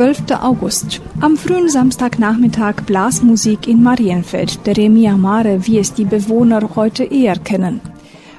12. 0.00 0.32
August. 0.40 1.02
Am 1.20 1.36
frühen 1.36 1.68
Samstagnachmittag 1.68 2.86
Blasmusik 2.86 3.68
in 3.68 3.82
Marienfeld, 3.82 4.66
der 4.66 4.74
Remia 4.78 5.14
Mare, 5.14 5.66
wie 5.66 5.78
es 5.78 5.92
die 5.92 6.06
Bewohner 6.06 6.70
heute 6.74 7.04
eher 7.04 7.38
kennen. 7.38 7.82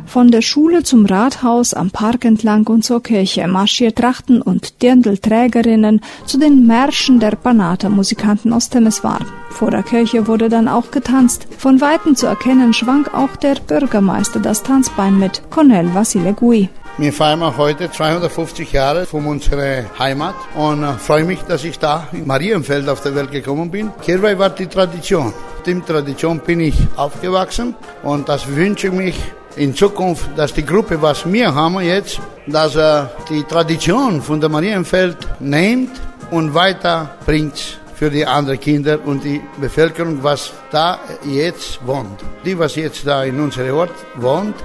Von 0.08 0.32
der 0.32 0.42
Schule 0.42 0.82
zum 0.82 1.06
Rathaus 1.06 1.76
am 1.76 1.92
Park 1.92 2.26
entlang 2.26 2.66
und 2.66 2.84
zur 2.84 3.04
Kirche 3.04 3.48
marschiert 3.48 4.00
Trachten 4.00 4.42
und 4.42 4.82
Dirndlträgerinnen 4.82 6.02
zu 6.26 6.40
den 6.40 6.66
Märschen 6.66 7.20
der 7.20 7.36
Banata-Musikanten 7.36 8.54
aus 8.54 8.70
Temeswar. 8.70 9.20
Vor 9.52 9.70
der 9.70 9.84
Kirche 9.84 10.26
wurde 10.26 10.50
dann 10.50 10.68
auch 10.68 10.90
getanzt. 10.90 11.46
Von 11.60 11.80
Weitem 11.80 12.16
zu 12.16 12.26
erkennen 12.26 12.74
schwang 12.74 13.06
auch 13.14 13.36
der 13.36 13.58
Bürgermeister 13.68 14.40
das 14.40 14.64
Tanzbein 14.64 15.20
mit, 15.20 15.44
Cornel 15.52 15.94
Vasilegui. 15.94 16.70
Wir 16.98 17.14
feiern 17.14 17.58
heute 17.58 17.90
250 17.90 18.74
Jahre 18.74 19.06
von 19.06 19.26
unserer 19.26 19.86
Heimat 19.98 20.36
und 20.56 20.84
äh, 20.84 20.94
freue 20.94 21.24
mich, 21.24 21.42
dass 21.44 21.64
ich 21.64 21.80
da 21.80 22.08
in 22.12 22.28
Marienfeld 22.28 22.88
auf 22.90 23.02
der 23.02 23.16
Welt 23.16 23.32
gekommen 23.32 23.72
bin. 23.72 23.92
Kirwei 24.04 24.38
war 24.38 24.50
die 24.50 24.68
Tradition. 24.68 25.34
Mit 25.66 25.68
der 25.68 25.86
Tradition 25.86 26.40
bin 26.40 26.60
ich 26.60 26.76
aufgewachsen 26.98 27.76
und 28.04 28.28
das 28.28 28.46
wünsche 28.46 28.88
ich 28.88 28.94
mich 28.94 29.20
in 29.56 29.74
Zukunft, 29.74 30.30
dass 30.36 30.54
die 30.54 30.66
Gruppe, 30.66 31.02
was 31.02 31.26
wir 31.32 31.56
haben 31.56 31.80
jetzt, 31.80 32.20
dass 32.46 32.76
er 32.76 33.10
die 33.30 33.44
Tradition 33.44 34.22
von 34.22 34.42
der 34.42 34.50
Marienfeld 34.50 35.18
nimmt 35.40 35.92
und 36.30 36.54
weiterbringt 36.54 37.80
für 37.96 38.10
die 38.10 38.26
anderen 38.26 38.60
Kinder 38.60 39.00
und 39.06 39.24
die 39.24 39.42
Bevölkerung, 39.60 40.22
was 40.22 40.52
da 40.72 41.00
jetzt 41.24 41.80
wohnt. 41.86 42.20
Die, 42.44 42.58
was 42.60 42.76
jetzt 42.76 43.08
da 43.08 43.24
in 43.24 43.40
unserem 43.40 43.76
Ort 43.76 43.96
wohnt 44.16 44.56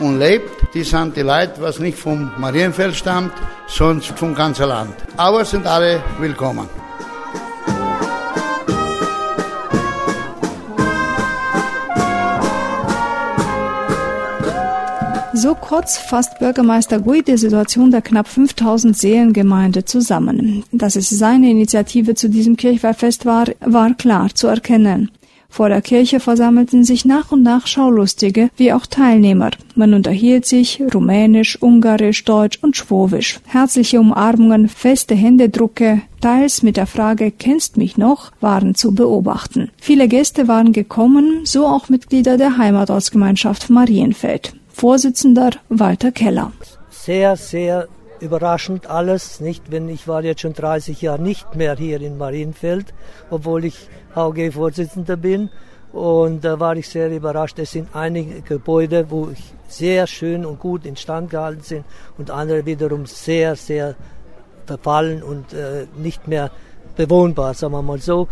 und 0.00 0.18
lebt, 0.18 0.74
die 0.74 0.82
sind 0.82 1.16
die 1.16 1.22
Leute, 1.22 1.60
was 1.60 1.78
nicht 1.78 1.98
vom 1.98 2.30
Marienfeld 2.38 2.94
stammt, 2.96 3.32
sondern 3.66 4.16
vom 4.16 4.34
ganzen 4.34 4.66
Land. 4.66 4.94
Aber 5.16 5.44
sind 5.44 5.66
alle 5.66 6.02
willkommen. 6.18 6.68
So 15.32 15.54
kurz 15.54 15.96
fasst 15.96 16.38
Bürgermeister 16.38 16.98
Gui 16.98 17.22
die 17.22 17.38
Situation 17.38 17.90
der 17.90 18.02
knapp 18.02 18.28
5000 18.28 18.94
Seelengemeinde 18.94 19.86
zusammen. 19.86 20.64
Dass 20.70 20.96
es 20.96 21.08
seine 21.08 21.50
Initiative 21.50 22.14
zu 22.14 22.28
diesem 22.28 22.56
Kirchweihfest 22.56 23.24
war, 23.24 23.46
war 23.60 23.94
klar 23.94 24.34
zu 24.34 24.48
erkennen. 24.48 25.10
Vor 25.50 25.68
der 25.68 25.82
Kirche 25.82 26.20
versammelten 26.20 26.84
sich 26.84 27.04
nach 27.04 27.32
und 27.32 27.42
nach 27.42 27.66
Schaulustige 27.66 28.50
wie 28.56 28.72
auch 28.72 28.86
Teilnehmer. 28.86 29.50
Man 29.74 29.94
unterhielt 29.94 30.46
sich 30.46 30.80
Rumänisch, 30.94 31.60
Ungarisch, 31.60 32.24
Deutsch 32.24 32.60
und 32.62 32.76
Schwowisch. 32.76 33.40
Herzliche 33.46 33.98
Umarmungen, 33.98 34.68
feste 34.68 35.16
Händedrucke, 35.16 36.02
teils 36.20 36.62
mit 36.62 36.76
der 36.76 36.86
Frage 36.86 37.32
Kennst 37.32 37.76
mich 37.76 37.98
noch, 37.98 38.30
waren 38.40 38.76
zu 38.76 38.94
beobachten. 38.94 39.70
Viele 39.76 40.06
Gäste 40.06 40.46
waren 40.46 40.72
gekommen, 40.72 41.40
so 41.44 41.66
auch 41.66 41.88
Mitglieder 41.88 42.36
der 42.36 42.56
Heimatortsgemeinschaft 42.56 43.70
Marienfeld. 43.70 44.54
Vorsitzender 44.72 45.50
Walter 45.68 46.12
Keller. 46.12 46.52
Sehr, 46.90 47.36
sehr 47.36 47.88
überraschend 48.20 48.86
alles, 48.88 49.40
nicht? 49.40 49.70
Wenn 49.70 49.88
ich 49.88 50.06
war 50.06 50.22
jetzt 50.22 50.42
schon 50.42 50.52
30 50.52 51.02
Jahre 51.02 51.22
nicht 51.22 51.56
mehr 51.56 51.76
hier 51.76 52.00
in 52.00 52.18
Marienfeld, 52.18 52.94
obwohl 53.30 53.64
ich 53.64 53.88
AG-Vorsitzender 54.14 55.16
bin. 55.16 55.50
Und 55.92 56.44
da 56.44 56.60
war 56.60 56.76
ich 56.76 56.88
sehr 56.88 57.10
überrascht. 57.10 57.58
Es 57.58 57.72
sind 57.72 57.88
einige 57.94 58.42
Gebäude, 58.42 59.10
wo 59.10 59.28
ich 59.32 59.54
sehr 59.66 60.06
schön 60.06 60.46
und 60.46 60.60
gut 60.60 60.86
instand 60.86 61.30
gehalten 61.30 61.62
sind 61.62 61.84
und 62.16 62.30
andere 62.30 62.64
wiederum 62.64 63.06
sehr, 63.06 63.56
sehr 63.56 63.96
verfallen 64.66 65.22
und 65.22 65.52
äh, 65.52 65.86
nicht 65.96 66.28
mehr 66.28 66.50
bewohnbar, 66.96 67.54
sagen 67.54 67.72
wir 67.72 67.82
mal 67.82 67.98
so. 67.98 68.28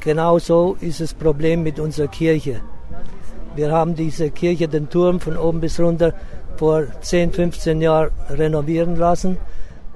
Genauso 0.00 0.76
ist 0.80 1.00
das 1.00 1.12
Problem 1.12 1.62
mit 1.62 1.78
unserer 1.78 2.08
Kirche. 2.08 2.62
Wir 3.54 3.70
haben 3.70 3.94
diese 3.94 4.30
Kirche, 4.30 4.68
den 4.68 4.88
Turm 4.88 5.20
von 5.20 5.36
oben 5.36 5.60
bis 5.60 5.78
runter 5.78 6.14
vor 6.56 6.84
10, 7.00 7.32
15 7.32 7.80
Jahren 7.82 8.10
renovieren 8.30 8.96
lassen. 8.96 9.36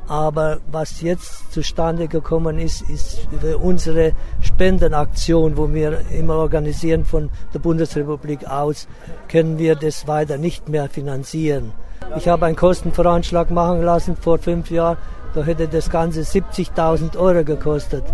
Aber 0.07 0.59
was 0.71 1.01
jetzt 1.01 1.53
zustande 1.53 2.09
gekommen 2.09 2.59
ist, 2.59 2.83
ist 2.91 3.27
über 3.33 3.59
unsere 3.59 4.13
Spendenaktion, 4.43 5.57
wo 5.57 5.73
wir 5.73 6.01
immer 6.11 6.35
organisieren 6.35 7.05
von 7.05 7.31
der 7.55 7.59
Bundesrepublik 7.59 8.47
aus, 8.47 8.87
können 9.29 9.59
wir 9.59 9.77
das 9.77 10.07
weiter 10.07 10.37
nicht 10.37 10.69
mehr 10.69 10.89
finanzieren. 10.91 11.73
Ich 12.17 12.29
habe 12.29 12.47
einen 12.47 12.57
Kostenvoranschlag 12.57 13.51
machen 13.51 13.83
lassen 13.83 14.17
vor 14.17 14.39
fünf 14.39 14.71
Jahren, 14.71 14.99
da 15.35 15.43
hätte 15.43 15.69
das 15.69 15.91
Ganze 15.91 16.21
70.000 16.21 17.17
Euro 17.17 17.43
gekostet. 17.43 18.05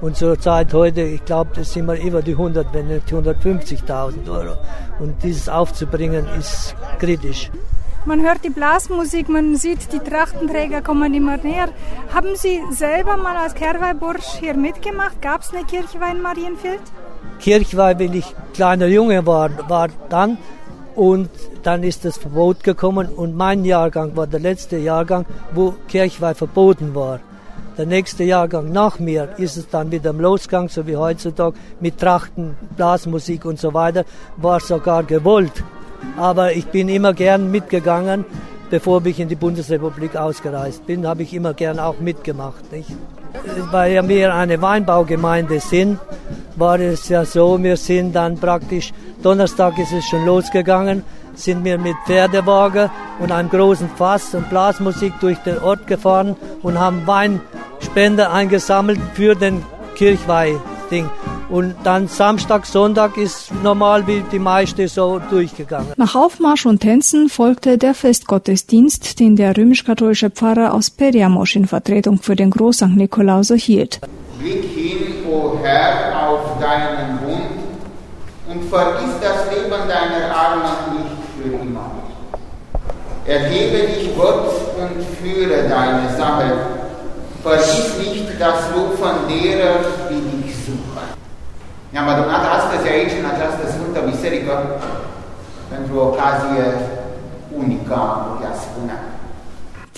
Und 0.00 0.16
zur 0.16 0.38
Zeit 0.38 0.72
heute, 0.72 1.02
ich 1.02 1.24
glaube, 1.24 1.50
das 1.54 1.72
sind 1.72 1.86
wir 1.86 2.00
über 2.00 2.22
die 2.22 2.32
100, 2.32 2.72
wenn 2.72 2.88
nicht 2.88 3.08
150.000 3.08 4.30
Euro. 4.30 4.56
Und 4.98 5.22
dieses 5.22 5.48
aufzubringen 5.48 6.26
ist 6.38 6.74
kritisch. 6.98 7.50
Man 8.06 8.22
hört 8.22 8.44
die 8.44 8.50
Blasmusik, 8.50 9.28
man 9.28 9.56
sieht, 9.56 9.92
die 9.92 9.98
Trachtenträger 9.98 10.80
kommen 10.80 11.12
immer 11.12 11.36
näher. 11.36 11.68
Haben 12.14 12.34
Sie 12.34 12.62
selber 12.70 13.18
mal 13.18 13.36
als 13.36 13.54
Kerweibursch 13.54 14.38
hier 14.40 14.54
mitgemacht? 14.54 15.20
Gab 15.20 15.42
es 15.42 15.52
eine 15.52 15.64
Kirchweih 15.64 16.12
in 16.12 16.22
Marienfeld? 16.22 16.80
Kirchweih, 17.40 17.98
wenn 17.98 18.14
ich 18.14 18.34
kleiner 18.54 18.86
Junge 18.86 19.26
war, 19.26 19.50
war 19.68 19.88
dann. 20.08 20.38
Und 20.96 21.28
dann 21.62 21.82
ist 21.82 22.06
das 22.06 22.16
Verbot 22.16 22.64
gekommen 22.64 23.06
und 23.06 23.36
mein 23.36 23.66
Jahrgang 23.66 24.16
war 24.16 24.26
der 24.26 24.40
letzte 24.40 24.78
Jahrgang, 24.78 25.26
wo 25.52 25.74
Kirchweih 25.86 26.34
verboten 26.34 26.94
war. 26.94 27.20
Der 27.76 27.84
nächste 27.84 28.24
Jahrgang 28.24 28.72
nach 28.72 28.98
mir 28.98 29.28
ist 29.36 29.58
es 29.58 29.68
dann 29.68 29.90
wieder 29.90 30.10
im 30.10 30.20
Losgang, 30.20 30.70
so 30.70 30.86
wie 30.86 30.96
heutzutage, 30.96 31.56
mit 31.80 31.98
Trachten, 31.98 32.56
Blasmusik 32.76 33.44
und 33.44 33.58
so 33.58 33.74
weiter, 33.74 34.04
war 34.38 34.60
sogar 34.60 35.02
gewollt. 35.02 35.62
Aber 36.16 36.52
ich 36.52 36.66
bin 36.66 36.88
immer 36.88 37.12
gern 37.14 37.50
mitgegangen, 37.50 38.24
bevor 38.70 39.04
ich 39.06 39.20
in 39.20 39.28
die 39.28 39.34
Bundesrepublik 39.34 40.16
ausgereist 40.16 40.86
bin, 40.86 41.06
habe 41.06 41.22
ich 41.22 41.34
immer 41.34 41.54
gern 41.54 41.78
auch 41.78 41.98
mitgemacht. 42.00 42.72
Nicht? 42.72 42.90
Weil 43.70 44.08
wir 44.08 44.34
eine 44.34 44.60
Weinbaugemeinde 44.60 45.60
sind, 45.60 45.98
war 46.56 46.78
es 46.78 47.08
ja 47.08 47.24
so, 47.24 47.62
wir 47.62 47.76
sind 47.76 48.14
dann 48.14 48.36
praktisch, 48.36 48.92
Donnerstag 49.22 49.78
ist 49.78 49.92
es 49.92 50.04
schon 50.04 50.26
losgegangen, 50.26 51.02
sind 51.34 51.64
wir 51.64 51.78
mit 51.78 51.96
Pferdewagen 52.06 52.90
und 53.18 53.32
einem 53.32 53.48
großen 53.48 53.88
Fass 53.96 54.34
und 54.34 54.48
Blasmusik 54.50 55.14
durch 55.20 55.38
den 55.38 55.58
Ort 55.58 55.86
gefahren 55.86 56.36
und 56.62 56.78
haben 56.78 57.06
Weinspender 57.06 58.32
eingesammelt 58.32 59.00
für 59.14 59.34
den 59.34 59.64
Kirchweih-Ding. 59.94 61.08
Und 61.50 61.74
dann 61.82 62.06
Samstag, 62.06 62.64
Sonntag 62.64 63.16
ist 63.16 63.52
normal 63.64 64.06
wie 64.06 64.22
die 64.30 64.38
meiste 64.38 64.86
so 64.86 65.20
durchgegangen. 65.30 65.88
Nach 65.96 66.14
Aufmarsch 66.14 66.64
und 66.64 66.78
Tänzen 66.78 67.28
folgte 67.28 67.76
der 67.76 67.94
Festgottesdienst, 67.94 69.18
den 69.18 69.34
der 69.34 69.56
römisch-katholische 69.56 70.30
Pfarrer 70.30 70.72
aus 70.72 70.90
Periamosch 70.90 71.56
in 71.56 71.66
Vertretung 71.66 72.18
für 72.22 72.36
den 72.36 72.50
Großsankt 72.50 72.96
Nikolaus 72.96 73.48
hielt. 73.48 74.00
Blick 74.38 74.62
hin, 74.62 75.26
o 75.28 75.34
oh 75.34 75.58
Herr, 75.60 76.28
auf 76.28 76.60
deinen 76.60 77.18
Bund 77.18 77.60
und 78.48 78.64
vergiss 78.70 79.14
das 79.20 79.52
Leben 79.52 79.70
deiner 79.70 80.34
Armen 80.34 80.62
nicht 80.96 81.16
für 81.36 81.62
immer. 81.62 81.90
Erhebe 83.26 83.88
dich, 83.88 84.16
Gott, 84.16 84.50
und 84.78 85.04
führe 85.20 85.68
deine 85.68 86.08
Sache. 86.16 86.52
Vergiss 87.42 87.98
nicht 87.98 88.40
das 88.40 88.72
Rufen 88.74 89.28
derer, 89.28 89.80
die 90.08 90.42
dich. 90.42 90.49
Ne-am 91.92 92.08
adunat 92.08 92.44
astăzi 92.58 92.88
aici, 92.88 93.14
în 93.20 93.28
această 93.34 93.62
Sfântă 93.72 94.00
Biserică, 94.10 94.52
pentru 95.72 95.92
o 95.98 96.06
ocazie 96.10 96.64
unică, 97.62 97.94
am 97.94 98.20
putea 98.30 98.52
spune. 98.64 98.96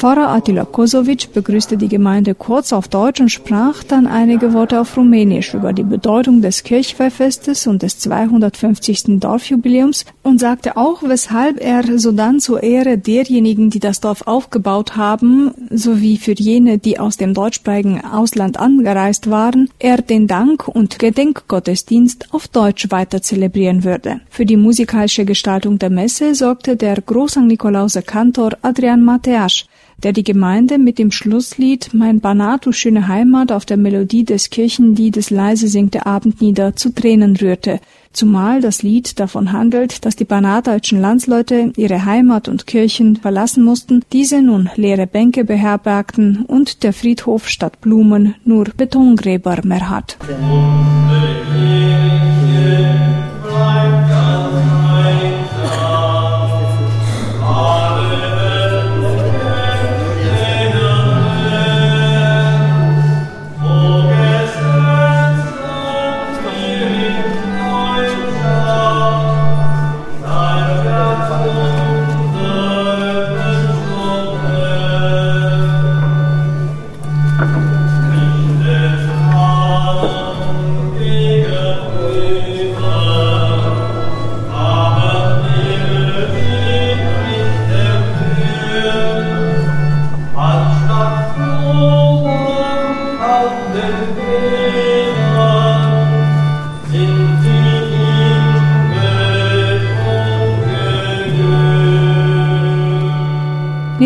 Pfarrer 0.02 0.30
Attila 0.30 0.64
Kosovic 0.64 1.32
begrüßte 1.32 1.76
die 1.76 1.86
Gemeinde 1.86 2.34
kurz 2.34 2.72
auf 2.72 2.88
Deutsch 2.88 3.20
und 3.20 3.28
sprach 3.28 3.84
dann 3.84 4.08
einige 4.08 4.52
Worte 4.52 4.80
auf 4.80 4.96
Rumänisch 4.96 5.54
über 5.54 5.72
die 5.72 5.84
Bedeutung 5.84 6.42
des 6.42 6.64
Kirchweihfestes 6.64 7.68
und 7.68 7.84
des 7.84 8.00
250. 8.00 9.20
Dorfjubiläums 9.20 10.04
und 10.24 10.40
sagte 10.40 10.76
auch, 10.76 11.04
weshalb 11.04 11.64
er 11.64 12.00
sodann 12.00 12.40
zur 12.40 12.64
Ehre 12.64 12.98
derjenigen, 12.98 13.70
die 13.70 13.78
das 13.78 14.00
Dorf 14.00 14.26
aufgebaut 14.26 14.96
haben, 14.96 15.52
sowie 15.70 16.16
für 16.16 16.32
jene, 16.32 16.78
die 16.78 16.98
aus 16.98 17.16
dem 17.16 17.32
deutschsprachigen 17.32 18.04
Ausland 18.04 18.58
angereist 18.58 19.30
waren, 19.30 19.70
er 19.78 19.98
den 19.98 20.26
Dank- 20.26 20.66
und 20.66 20.98
Gedenkgottesdienst 20.98 22.34
auf 22.34 22.48
Deutsch 22.48 22.90
weiter 22.90 23.22
zelebrieren 23.22 23.84
würde. 23.84 24.20
Für 24.30 24.46
die 24.46 24.56
musikalische 24.56 25.24
Gestaltung 25.24 25.78
der 25.78 25.90
Messe 25.90 26.34
sorgte 26.34 26.74
der 26.74 27.00
Großsankt 27.00 27.50
Nikolauser 27.50 28.02
Kantor 28.02 28.58
Adrian 28.62 29.04
Mateasch, 29.04 29.66
der 30.02 30.12
die 30.12 30.24
Gemeinde 30.24 30.78
mit 30.78 30.98
dem 30.98 31.10
Schlusslied 31.10 31.90
Mein 31.92 32.20
Banat, 32.20 32.66
du 32.66 32.72
schöne 32.72 33.08
Heimat 33.08 33.52
auf 33.52 33.64
der 33.64 33.76
Melodie 33.76 34.24
des 34.24 34.50
Kirchenliedes 34.50 35.30
Leise 35.30 35.68
singt 35.68 35.94
der 35.94 36.06
Abend 36.06 36.40
nieder 36.40 36.74
zu 36.74 36.92
Tränen 36.94 37.36
rührte, 37.36 37.80
zumal 38.12 38.60
das 38.60 38.82
Lied 38.82 39.20
davon 39.20 39.52
handelt, 39.52 40.04
dass 40.04 40.16
die 40.16 40.24
banatdeutschen 40.24 41.00
Landsleute 41.00 41.72
ihre 41.76 42.04
Heimat 42.04 42.48
und 42.48 42.66
Kirchen 42.66 43.16
verlassen 43.16 43.64
mussten, 43.64 44.02
diese 44.12 44.42
nun 44.42 44.70
leere 44.76 45.06
Bänke 45.06 45.44
beherbergten 45.44 46.44
und 46.46 46.82
der 46.82 46.92
Friedhof 46.92 47.48
statt 47.48 47.80
Blumen 47.80 48.34
nur 48.44 48.64
Betongräber 48.76 49.60
mehr 49.64 49.88
hat. 49.88 50.16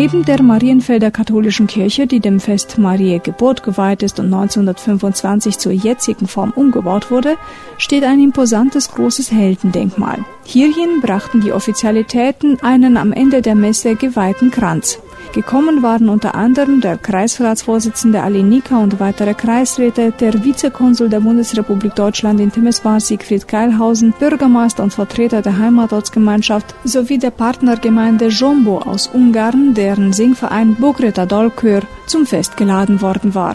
Neben 0.09 0.23
der 0.23 0.41
Marienfelder 0.41 1.11
katholischen 1.11 1.67
Kirche, 1.67 2.07
die 2.07 2.21
dem 2.21 2.39
Fest 2.39 2.77
Mariä 2.77 3.19
Geburt 3.19 3.61
geweiht 3.63 4.03
ist 4.03 4.21
und 4.21 4.27
1925 4.27 5.57
zur 5.57 5.73
jetzigen 5.73 6.27
Form 6.27 6.51
umgebaut 6.51 7.11
wurde, 7.11 7.35
steht 7.77 8.05
ein 8.05 8.21
imposantes 8.21 8.89
großes 8.91 9.33
Heldendenkmal. 9.33 10.23
Hierhin 10.45 11.01
brachten 11.01 11.41
die 11.41 11.51
Offizialitäten 11.51 12.57
einen 12.61 12.95
am 12.95 13.11
Ende 13.11 13.41
der 13.41 13.55
Messe 13.55 13.95
geweihten 13.95 14.49
Kranz. 14.49 14.97
Gekommen 15.37 15.83
waren 15.83 16.09
unter 16.09 16.33
anderem 16.33 16.81
der 16.81 16.97
Kreisratsvorsitzende 16.97 18.23
Ali 18.23 18.41
Nika 18.41 18.79
und 18.79 18.99
weitere 18.99 19.35
Kreisräte, 19.35 20.11
der 20.11 20.43
Vizekonsul 20.43 21.09
der 21.09 21.19
Bundesrepublik 21.19 21.93
Deutschland 21.93 22.39
in 22.39 22.51
Temeswar 22.51 22.99
Siegfried 22.99 23.47
Geilhausen, 23.47 24.15
Bürgermeister 24.17 24.81
und 24.81 24.95
Vertreter 24.95 25.43
der 25.43 25.59
Heimatortsgemeinschaft 25.59 26.73
sowie 26.83 27.19
der 27.19 27.29
Partnergemeinde 27.29 28.29
Jombo 28.29 28.79
aus 28.79 29.11
Ungarn, 29.13 29.75
deren 29.75 30.11
Singverein 30.11 30.73
Bogreta 30.73 31.27
Dolkör 31.27 31.81
zum 32.07 32.25
Fest 32.25 32.57
geladen 32.57 32.99
worden 33.01 33.35
war. 33.35 33.53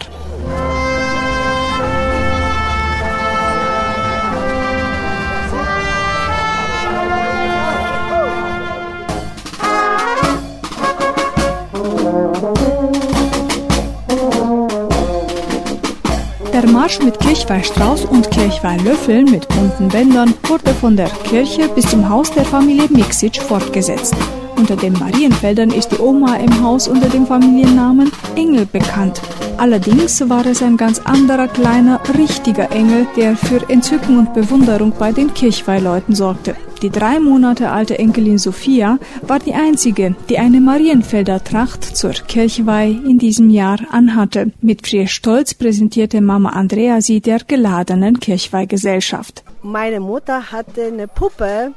Marsch 16.83 16.99
mit 16.99 17.17
Kirchweihstrauß 17.17 18.03
und 18.03 18.29
Kirchweihlöffeln 18.29 19.31
mit 19.31 19.47
bunten 19.47 19.87
Bändern 19.87 20.33
wurde 20.49 20.73
von 20.73 20.97
der 20.97 21.07
Kirche 21.07 21.69
bis 21.69 21.85
zum 21.85 22.09
Haus 22.09 22.29
der 22.31 22.43
Familie 22.43 22.89
Mixic 22.89 23.41
fortgesetzt. 23.41 24.13
Unter 24.57 24.75
den 24.75 24.91
Marienfeldern 24.91 25.71
ist 25.71 25.93
die 25.93 25.99
Oma 25.99 26.35
im 26.35 26.61
Haus 26.61 26.89
unter 26.89 27.07
dem 27.07 27.25
Familiennamen 27.25 28.11
Engel 28.35 28.65
bekannt. 28.65 29.21
Allerdings 29.57 30.27
war 30.29 30.45
es 30.45 30.61
ein 30.61 30.77
ganz 30.77 30.99
anderer 30.99 31.47
kleiner, 31.47 32.01
richtiger 32.17 32.71
Engel, 32.71 33.07
der 33.15 33.37
für 33.37 33.69
Entzücken 33.69 34.19
und 34.19 34.33
Bewunderung 34.33 34.93
bei 34.97 35.11
den 35.11 35.33
Kirchweihleuten 35.33 36.15
sorgte. 36.15 36.55
Die 36.81 36.89
drei 36.89 37.19
Monate 37.19 37.69
alte 37.69 37.97
Enkelin 37.97 38.37
Sophia 38.37 38.99
war 39.21 39.39
die 39.39 39.53
einzige, 39.53 40.15
die 40.27 40.37
eine 40.37 40.59
Marienfelder 40.59 41.41
Tracht 41.41 41.83
zur 41.83 42.11
Kirchweih 42.11 42.89
in 42.89 43.19
diesem 43.19 43.49
Jahr 43.49 43.79
anhatte. 43.89 44.51
Mit 44.59 44.85
viel 44.85 45.07
Stolz 45.07 45.53
präsentierte 45.53 46.19
Mama 46.19 46.49
Andrea 46.49 46.99
sie 46.99 47.21
der 47.21 47.39
geladenen 47.39 48.19
Kirchweihgesellschaft. 48.19 49.43
Meine 49.61 50.01
Mutter 50.01 50.51
hatte 50.51 50.87
eine 50.87 51.07
Puppe, 51.07 51.71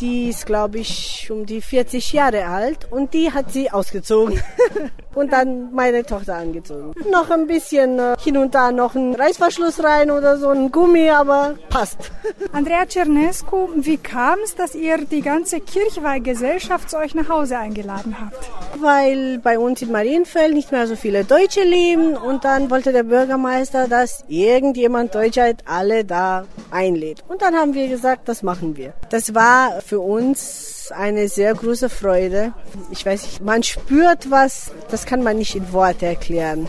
die 0.00 0.28
ist, 0.28 0.46
glaube 0.46 0.78
ich, 0.78 1.28
um 1.30 1.44
die 1.44 1.60
40 1.60 2.12
Jahre 2.12 2.46
alt 2.46 2.90
und 2.90 3.12
die 3.12 3.32
hat 3.32 3.52
sie 3.52 3.70
ausgezogen. 3.70 4.40
und 5.18 5.32
dann 5.32 5.72
meine 5.72 6.04
Tochter 6.04 6.36
angezogen. 6.36 6.92
Noch 7.10 7.30
ein 7.30 7.46
bisschen 7.46 7.98
äh, 7.98 8.16
hin 8.20 8.36
und 8.36 8.54
da 8.54 8.72
noch 8.72 8.94
ein 8.94 9.14
Reißverschluss 9.14 9.82
rein 9.82 10.10
oder 10.10 10.38
so 10.38 10.48
ein 10.48 10.70
Gummi, 10.70 11.10
aber 11.10 11.54
passt. 11.68 11.98
Andrea 12.52 12.86
Cernescu, 12.88 13.68
wie 13.76 13.96
kam 13.96 14.38
es, 14.44 14.54
dass 14.54 14.74
ihr 14.74 14.98
die 14.98 15.22
ganze 15.22 15.60
Kirchweihgesellschaft 15.60 16.90
zu 16.90 16.96
euch 16.98 17.14
nach 17.14 17.28
Hause 17.28 17.58
eingeladen 17.58 18.16
habt? 18.20 18.48
Weil 18.80 19.38
bei 19.38 19.58
uns 19.58 19.82
in 19.82 19.92
Marienfeld 19.92 20.54
nicht 20.54 20.72
mehr 20.72 20.86
so 20.86 20.96
viele 20.96 21.24
Deutsche 21.24 21.62
leben 21.62 22.16
und 22.16 22.44
dann 22.44 22.70
wollte 22.70 22.92
der 22.92 23.02
Bürgermeister, 23.02 23.88
dass 23.88 24.24
irgendjemand 24.28 25.14
Deutschheit 25.14 25.64
alle 25.66 26.04
da 26.04 26.44
einlädt. 26.70 27.24
Und 27.28 27.42
dann 27.42 27.54
haben 27.54 27.74
wir 27.74 27.88
gesagt, 27.88 28.28
das 28.28 28.42
machen 28.42 28.76
wir. 28.76 28.92
Das 29.10 29.34
war 29.34 29.80
für 29.80 30.00
uns 30.00 30.77
eine 30.92 31.28
sehr 31.28 31.54
große 31.54 31.88
Freude. 31.88 32.52
Ich 32.90 33.04
weiß 33.04 33.22
nicht, 33.22 33.40
man 33.42 33.62
spürt 33.62 34.30
was, 34.30 34.72
das 34.90 35.06
kann 35.06 35.22
man 35.22 35.38
nicht 35.38 35.54
in 35.54 35.72
Worte 35.72 36.06
erklären. 36.06 36.68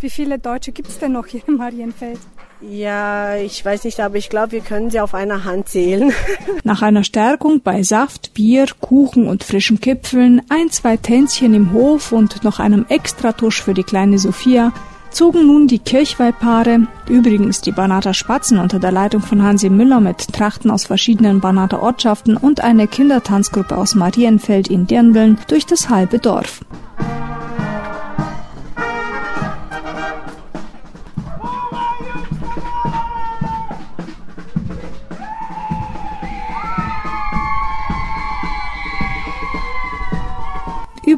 Wie 0.00 0.10
viele 0.10 0.38
Deutsche 0.38 0.72
gibt 0.72 0.88
es 0.88 0.98
denn 0.98 1.12
noch 1.12 1.26
hier 1.26 1.42
in 1.46 1.56
Marienfeld? 1.56 2.18
Ja, 2.60 3.36
ich 3.36 3.64
weiß 3.64 3.84
nicht, 3.84 4.00
aber 4.00 4.16
ich 4.16 4.30
glaube, 4.30 4.52
wir 4.52 4.60
können 4.60 4.90
sie 4.90 5.00
auf 5.00 5.14
einer 5.14 5.44
Hand 5.44 5.68
zählen. 5.68 6.12
Nach 6.64 6.82
einer 6.82 7.04
Stärkung 7.04 7.60
bei 7.60 7.84
Saft, 7.84 8.34
Bier, 8.34 8.66
Kuchen 8.80 9.28
und 9.28 9.44
frischen 9.44 9.80
Kipfeln, 9.80 10.42
ein, 10.48 10.70
zwei 10.70 10.96
Tänzchen 10.96 11.54
im 11.54 11.72
Hof 11.72 12.10
und 12.10 12.42
noch 12.42 12.58
einem 12.58 12.84
Extratusch 12.88 13.62
für 13.62 13.74
die 13.74 13.84
kleine 13.84 14.18
Sophia 14.18 14.72
zogen 15.18 15.48
nun 15.48 15.66
die 15.66 15.80
Kirchweihpaare, 15.80 16.86
übrigens 17.08 17.60
die 17.60 17.72
Banater 17.72 18.14
Spatzen 18.14 18.56
unter 18.56 18.78
der 18.78 18.92
Leitung 18.92 19.20
von 19.20 19.42
Hansi 19.42 19.68
Müller 19.68 19.98
mit 19.98 20.32
Trachten 20.32 20.70
aus 20.70 20.86
verschiedenen 20.86 21.40
Banater 21.40 21.82
Ortschaften 21.82 22.36
und 22.36 22.62
eine 22.62 22.86
Kindertanzgruppe 22.86 23.76
aus 23.76 23.96
Marienfeld 23.96 24.68
in 24.68 24.86
Dirndeln 24.86 25.36
durch 25.48 25.66
das 25.66 25.88
halbe 25.88 26.20
Dorf. 26.20 26.60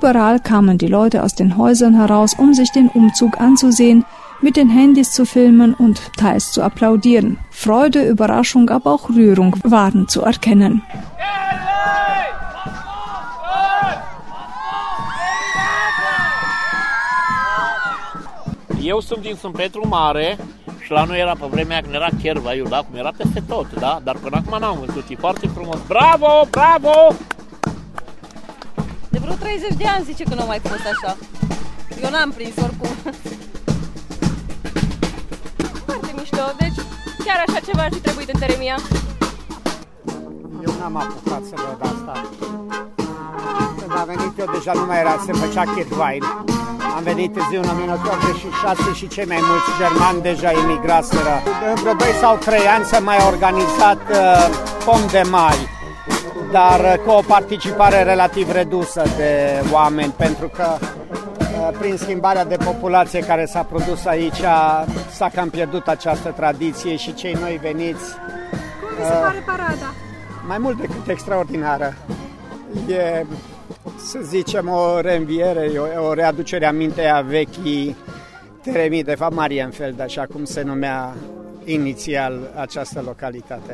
Überall 0.01 0.41
kamen 0.41 0.79
die 0.79 0.87
Leute 0.87 1.23
aus 1.23 1.35
den 1.35 1.59
Häusern 1.59 1.95
heraus, 1.95 2.33
um 2.39 2.55
sich 2.55 2.71
den 2.73 2.89
Umzug 2.89 3.39
anzusehen, 3.39 4.07
mit 4.41 4.57
den 4.57 4.71
Handys 4.71 5.13
zu 5.13 5.27
filmen 5.27 5.75
und 5.75 6.01
teils 6.17 6.53
zu 6.53 6.63
applaudieren. 6.63 7.37
Freude, 7.51 8.09
Überraschung, 8.09 8.71
aber 8.71 8.95
auch 8.95 9.11
Rührung 9.11 9.55
waren 9.63 10.09
zu 10.09 10.23
erkennen. 10.23 10.81
Eu 18.83 19.03
la 20.89 21.05
noi 21.05 21.19
era 21.19 21.35
pe 21.35 21.47
vremea 21.51 21.81
când 21.81 21.95
era 21.95 22.09
Chervaiul, 22.23 22.69
da? 22.69 22.77
Cum 22.77 22.99
era 22.99 23.13
peste 23.17 23.43
tot, 23.49 23.67
da? 23.79 24.01
Dar 24.05 24.17
până 24.17 24.37
acum 24.37 24.59
n-am 24.59 24.79
văzut, 24.87 25.05
e 25.09 25.15
foarte 25.15 25.47
frumos. 25.47 25.79
Bravo, 25.87 26.49
bravo! 26.51 27.15
De 29.51 29.57
vreo 29.57 29.69
30 29.69 29.83
de 29.83 29.89
ani 29.95 30.05
zice 30.05 30.25
că 30.25 30.35
nu 30.35 30.43
a 30.43 30.45
mai 30.45 30.61
fost 30.71 30.85
așa. 30.93 31.17
Eu 32.03 32.11
n-am 32.11 32.31
prins 32.31 32.57
oricum. 32.67 32.93
Foarte 35.87 36.11
mișto, 36.17 36.45
deci 36.59 36.79
chiar 37.25 37.39
așa 37.47 37.61
ceva 37.67 37.83
ar 37.83 37.93
fi 37.93 38.01
trebuit 38.01 38.29
în 38.35 38.39
Teremia. 38.41 38.77
Eu 40.67 40.73
n-am 40.79 40.97
apucat 40.97 41.43
să 41.51 41.55
văd 41.65 41.81
asta. 41.93 42.15
Când 43.79 43.93
am 44.01 44.07
venit 44.07 44.39
eu 44.39 44.49
deja 44.57 44.73
nu 44.73 44.85
mai 44.87 44.99
era, 44.99 45.15
se 45.27 45.33
făcea 45.33 45.65
Kirchwein. 45.75 46.25
Am 46.97 47.03
venit 47.03 47.37
în 47.37 47.45
zi 47.51 47.57
în 47.57 47.69
1986 47.69 48.93
și 48.99 49.09
cei 49.09 49.27
mai 49.27 49.41
mulți 49.49 49.71
germani 49.81 50.23
deja 50.23 50.51
emigraseră. 50.51 51.37
În 51.69 51.75
vreo 51.81 51.95
2 51.95 52.09
sau 52.21 52.37
3 52.37 52.67
ani 52.75 52.85
s-a 52.85 52.99
mai 52.99 53.19
organizat 53.33 54.03
uh, 54.11 54.47
pom 54.85 55.01
de 55.11 55.23
mai 55.31 55.59
dar 56.53 56.99
cu 57.05 57.11
o 57.11 57.21
participare 57.27 58.03
relativ 58.03 58.53
redusă 58.53 59.03
de 59.17 59.63
oameni, 59.73 60.15
pentru 60.17 60.49
că 60.49 60.67
prin 61.79 61.97
schimbarea 61.97 62.45
de 62.45 62.57
populație 62.57 63.21
care 63.21 63.45
s-a 63.45 63.63
produs 63.63 64.05
aici, 64.05 64.41
s-a 65.11 65.29
cam 65.35 65.49
pierdut 65.49 65.89
această 65.89 66.31
tradiție 66.31 66.97
și 66.97 67.15
cei 67.15 67.37
noi 67.41 67.59
veniți. 67.63 68.15
Cum 68.81 68.89
vi 68.99 69.05
se 69.05 69.13
pare 69.13 69.43
parada? 69.47 69.95
Mai 70.47 70.59
mult 70.59 70.81
decât 70.81 71.09
extraordinară. 71.09 71.95
E, 72.89 73.25
să 73.97 74.19
zicem, 74.23 74.69
o 74.69 75.01
reînviere, 75.01 75.71
o, 75.79 76.09
o 76.09 76.13
readucere 76.13 76.67
aminte 76.67 77.07
a 77.07 77.21
vechii 77.21 77.97
teremii, 78.63 79.05
de 79.05 79.15
fapt 79.15 79.35
Marienfeld, 79.35 80.01
așa 80.01 80.27
cum 80.33 80.45
se 80.45 80.63
numea 80.63 81.15
initial 81.15 81.15
această 81.15 81.40
localitate. 81.40 81.40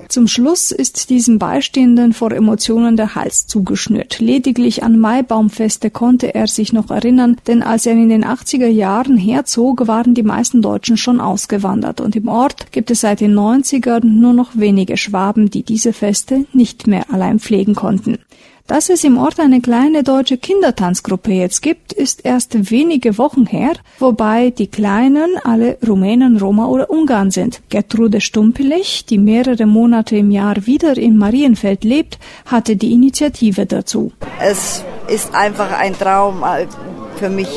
Zum 0.08 0.28
Schluss 0.28 0.70
ist 0.70 1.10
diesem 1.10 1.38
Beistehenden 1.38 2.12
vor 2.12 2.32
Emotionen 2.32 2.96
der 2.96 3.14
Hals 3.14 3.46
zugeschnürt. 3.46 4.18
Lediglich 4.20 4.82
an 4.82 4.98
Maibaumfeste 4.98 5.90
konnte 5.90 6.34
er 6.34 6.46
sich 6.46 6.72
noch 6.72 6.90
erinnern, 6.90 7.36
denn 7.46 7.62
als 7.62 7.86
er 7.86 7.92
in 7.92 8.08
den 8.08 8.24
80er 8.24 8.66
Jahren 8.66 9.16
herzog, 9.16 9.86
waren 9.86 10.14
die 10.14 10.22
meisten 10.22 10.62
Deutschen 10.62 10.96
schon 10.96 11.20
ausgewandert 11.20 12.00
und 12.00 12.16
im 12.16 12.28
Ort 12.28 12.72
gibt 12.72 12.90
es 12.90 13.00
seit 13.00 13.20
den 13.20 13.34
90ern 13.34 14.04
nur 14.04 14.32
noch 14.32 14.50
wenige 14.54 14.96
Schwaben, 14.96 15.50
die 15.50 15.62
diese 15.62 15.92
Feste 15.92 16.44
nicht 16.52 16.86
mehr 16.86 17.10
allein 17.12 17.38
pflegen 17.38 17.74
konnten. 17.74 18.18
Dass 18.66 18.88
es 18.88 19.04
im 19.04 19.16
Ort 19.16 19.38
eine 19.38 19.60
kleine 19.60 20.02
deutsche 20.02 20.38
Kindertanzgruppe 20.38 21.30
jetzt 21.30 21.62
gibt, 21.62 21.92
ist 21.92 22.24
erst 22.24 22.72
wenige 22.72 23.16
Wochen 23.16 23.46
her, 23.46 23.74
wobei 24.00 24.50
die 24.50 24.66
Kleinen 24.66 25.36
alle 25.44 25.78
Rumänen, 25.86 26.36
Roma 26.36 26.66
oder 26.66 26.90
Ungarn 26.90 27.30
sind. 27.30 27.62
Gertrude 27.68 28.20
Stumpelich, 28.20 29.06
die 29.06 29.18
mehrere 29.18 29.66
Monate 29.66 30.16
im 30.16 30.32
Jahr 30.32 30.66
wieder 30.66 30.96
in 30.96 31.16
Marienfeld 31.16 31.84
lebt, 31.84 32.18
hatte 32.44 32.74
die 32.74 32.92
Initiative 32.92 33.66
dazu. 33.66 34.10
Es 34.40 34.84
ist 35.06 35.32
einfach 35.32 35.70
ein 35.78 35.96
Traum 35.96 36.42
äh, 36.42 36.66
für 37.18 37.30
mich 37.30 37.48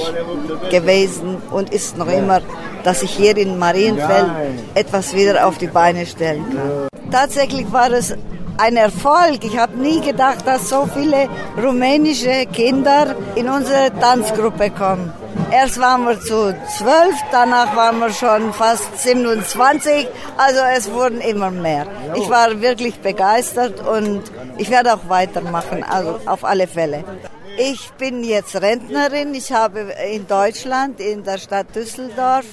gewesen 0.69 1.37
und 1.49 1.71
ist 1.71 1.97
noch 1.97 2.07
immer, 2.07 2.41
dass 2.83 3.01
ich 3.01 3.09
hier 3.09 3.35
in 3.35 3.57
Marienfeld 3.57 4.29
etwas 4.75 5.15
wieder 5.15 5.47
auf 5.47 5.57
die 5.57 5.67
Beine 5.67 6.05
stellen 6.05 6.45
kann. 6.55 6.87
Tatsächlich 7.09 7.71
war 7.71 7.91
es 7.91 8.15
ein 8.59 8.75
Erfolg. 8.75 9.43
Ich 9.43 9.57
habe 9.57 9.77
nie 9.77 10.01
gedacht, 10.01 10.45
dass 10.45 10.69
so 10.69 10.87
viele 10.93 11.29
rumänische 11.57 12.45
Kinder 12.51 13.15
in 13.35 13.49
unsere 13.49 13.91
Tanzgruppe 13.99 14.69
kommen. 14.71 15.13
Erst 15.51 15.79
waren 15.79 16.03
wir 16.05 16.19
zu 16.19 16.55
zwölf, 16.77 17.15
danach 17.31 17.75
waren 17.75 17.99
wir 17.99 18.11
schon 18.11 18.53
fast 18.53 18.99
27, 18.99 20.07
also 20.37 20.59
es 20.77 20.91
wurden 20.91 21.21
immer 21.21 21.49
mehr. 21.49 21.87
Ich 22.15 22.29
war 22.29 22.61
wirklich 22.61 22.99
begeistert 22.99 23.79
und 23.87 24.21
ich 24.57 24.69
werde 24.69 24.93
auch 24.93 25.09
weitermachen, 25.09 25.83
also 25.83 26.19
auf 26.27 26.43
alle 26.43 26.67
Fälle. 26.67 27.03
Ich 27.57 27.89
bin 27.97 28.23
jetzt 28.23 28.61
Rentnerin, 28.61 29.33
ich 29.33 29.51
habe 29.51 29.91
in 30.13 30.27
Deutschland, 30.27 30.99
in 30.99 31.23
der 31.23 31.39
Stadt 31.39 31.75
Düsseldorf, 31.75 32.45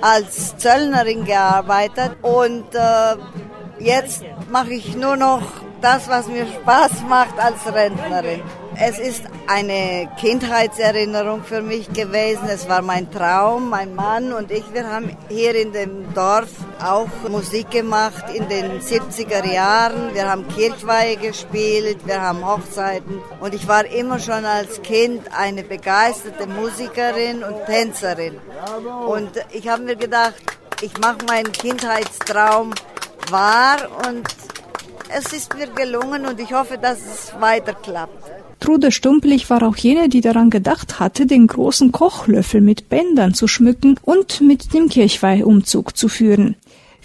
als 0.00 0.56
Zöllnerin 0.56 1.24
gearbeitet 1.24 2.12
und 2.22 2.74
äh, 2.74 3.16
Jetzt 3.78 4.22
mache 4.50 4.72
ich 4.72 4.96
nur 4.96 5.16
noch 5.16 5.42
das, 5.82 6.08
was 6.08 6.26
mir 6.28 6.46
Spaß 6.46 7.02
macht 7.08 7.38
als 7.38 7.66
Rentnerin. 7.72 8.42
Es 8.78 8.98
ist 8.98 9.22
eine 9.46 10.08
Kindheitserinnerung 10.18 11.44
für 11.44 11.62
mich 11.62 11.92
gewesen. 11.92 12.48
Es 12.48 12.68
war 12.68 12.82
mein 12.82 13.10
Traum. 13.10 13.70
Mein 13.70 13.94
Mann 13.94 14.32
und 14.32 14.50
ich, 14.50 14.64
wir 14.72 14.86
haben 14.90 15.16
hier 15.28 15.54
in 15.54 15.72
dem 15.72 16.12
Dorf 16.14 16.48
auch 16.82 17.08
Musik 17.28 17.70
gemacht 17.70 18.24
in 18.34 18.48
den 18.48 18.80
70er 18.80 19.46
Jahren. 19.50 20.14
Wir 20.14 20.28
haben 20.28 20.46
Kirchweihe 20.48 21.16
gespielt, 21.16 21.98
wir 22.06 22.20
haben 22.20 22.46
Hochzeiten. 22.46 23.20
Und 23.40 23.54
ich 23.54 23.66
war 23.68 23.86
immer 23.86 24.18
schon 24.18 24.44
als 24.44 24.82
Kind 24.82 25.22
eine 25.36 25.62
begeisterte 25.62 26.46
Musikerin 26.46 27.44
und 27.44 27.64
Tänzerin. 27.66 28.38
Und 29.06 29.30
ich 29.52 29.68
habe 29.68 29.82
mir 29.82 29.96
gedacht, 29.96 30.34
ich 30.82 30.98
mache 30.98 31.24
meinen 31.26 31.52
Kindheitstraum 31.52 32.74
wahr 33.30 33.78
und 34.08 34.26
es 35.16 35.32
ist 35.32 35.54
mir 35.54 35.68
gelungen 35.68 36.26
und 36.26 36.40
ich 36.40 36.52
hoffe, 36.52 36.78
dass 36.78 36.98
es 36.98 37.32
weiter 37.40 37.74
klappt. 37.74 38.30
Trude 38.60 38.90
Stumplich 38.90 39.50
war 39.50 39.62
auch 39.62 39.76
jene, 39.76 40.08
die 40.08 40.22
daran 40.22 40.50
gedacht 40.50 40.98
hatte, 40.98 41.26
den 41.26 41.46
großen 41.46 41.92
Kochlöffel 41.92 42.60
mit 42.60 42.88
Bändern 42.88 43.34
zu 43.34 43.46
schmücken 43.48 43.98
und 44.02 44.40
mit 44.40 44.72
dem 44.72 44.88
Kirchweihumzug 44.88 45.96
zu 45.96 46.08
führen. 46.08 46.56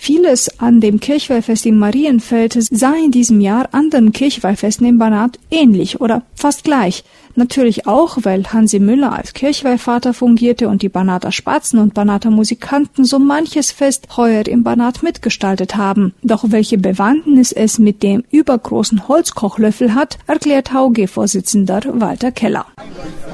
Vieles 0.03 0.59
an 0.59 0.81
dem 0.81 0.99
Kirchweihfest 0.99 1.67
in 1.67 1.77
Marienfeld 1.77 2.57
sah 2.71 2.95
in 2.95 3.11
diesem 3.11 3.39
Jahr 3.39 3.69
anderen 3.71 4.11
Kirchweihfesten 4.11 4.87
im 4.87 4.97
Banat 4.97 5.37
ähnlich 5.51 6.01
oder 6.01 6.23
fast 6.33 6.63
gleich. 6.63 7.03
Natürlich 7.35 7.85
auch, 7.85 8.17
weil 8.23 8.43
Hansi 8.45 8.79
Müller 8.79 9.13
als 9.13 9.33
Kirchweihvater 9.33 10.15
fungierte 10.15 10.69
und 10.69 10.81
die 10.81 10.89
Banater 10.89 11.31
Spatzen 11.31 11.77
und 11.77 11.93
Banater 11.93 12.31
Musikanten 12.31 13.05
so 13.05 13.19
manches 13.19 13.71
Fest 13.71 14.17
heuer 14.17 14.47
im 14.47 14.63
Banat 14.63 15.03
mitgestaltet 15.03 15.75
haben. 15.75 16.15
Doch 16.23 16.45
welche 16.47 16.79
Bewandtnis 16.79 17.51
es 17.51 17.77
mit 17.77 18.01
dem 18.01 18.23
übergroßen 18.31 19.07
Holzkochlöffel 19.07 19.93
hat, 19.93 20.17
erklärt 20.25 20.73
HUG-Vorsitzender 20.73 21.83
Walter 21.93 22.31
Keller. 22.31 22.65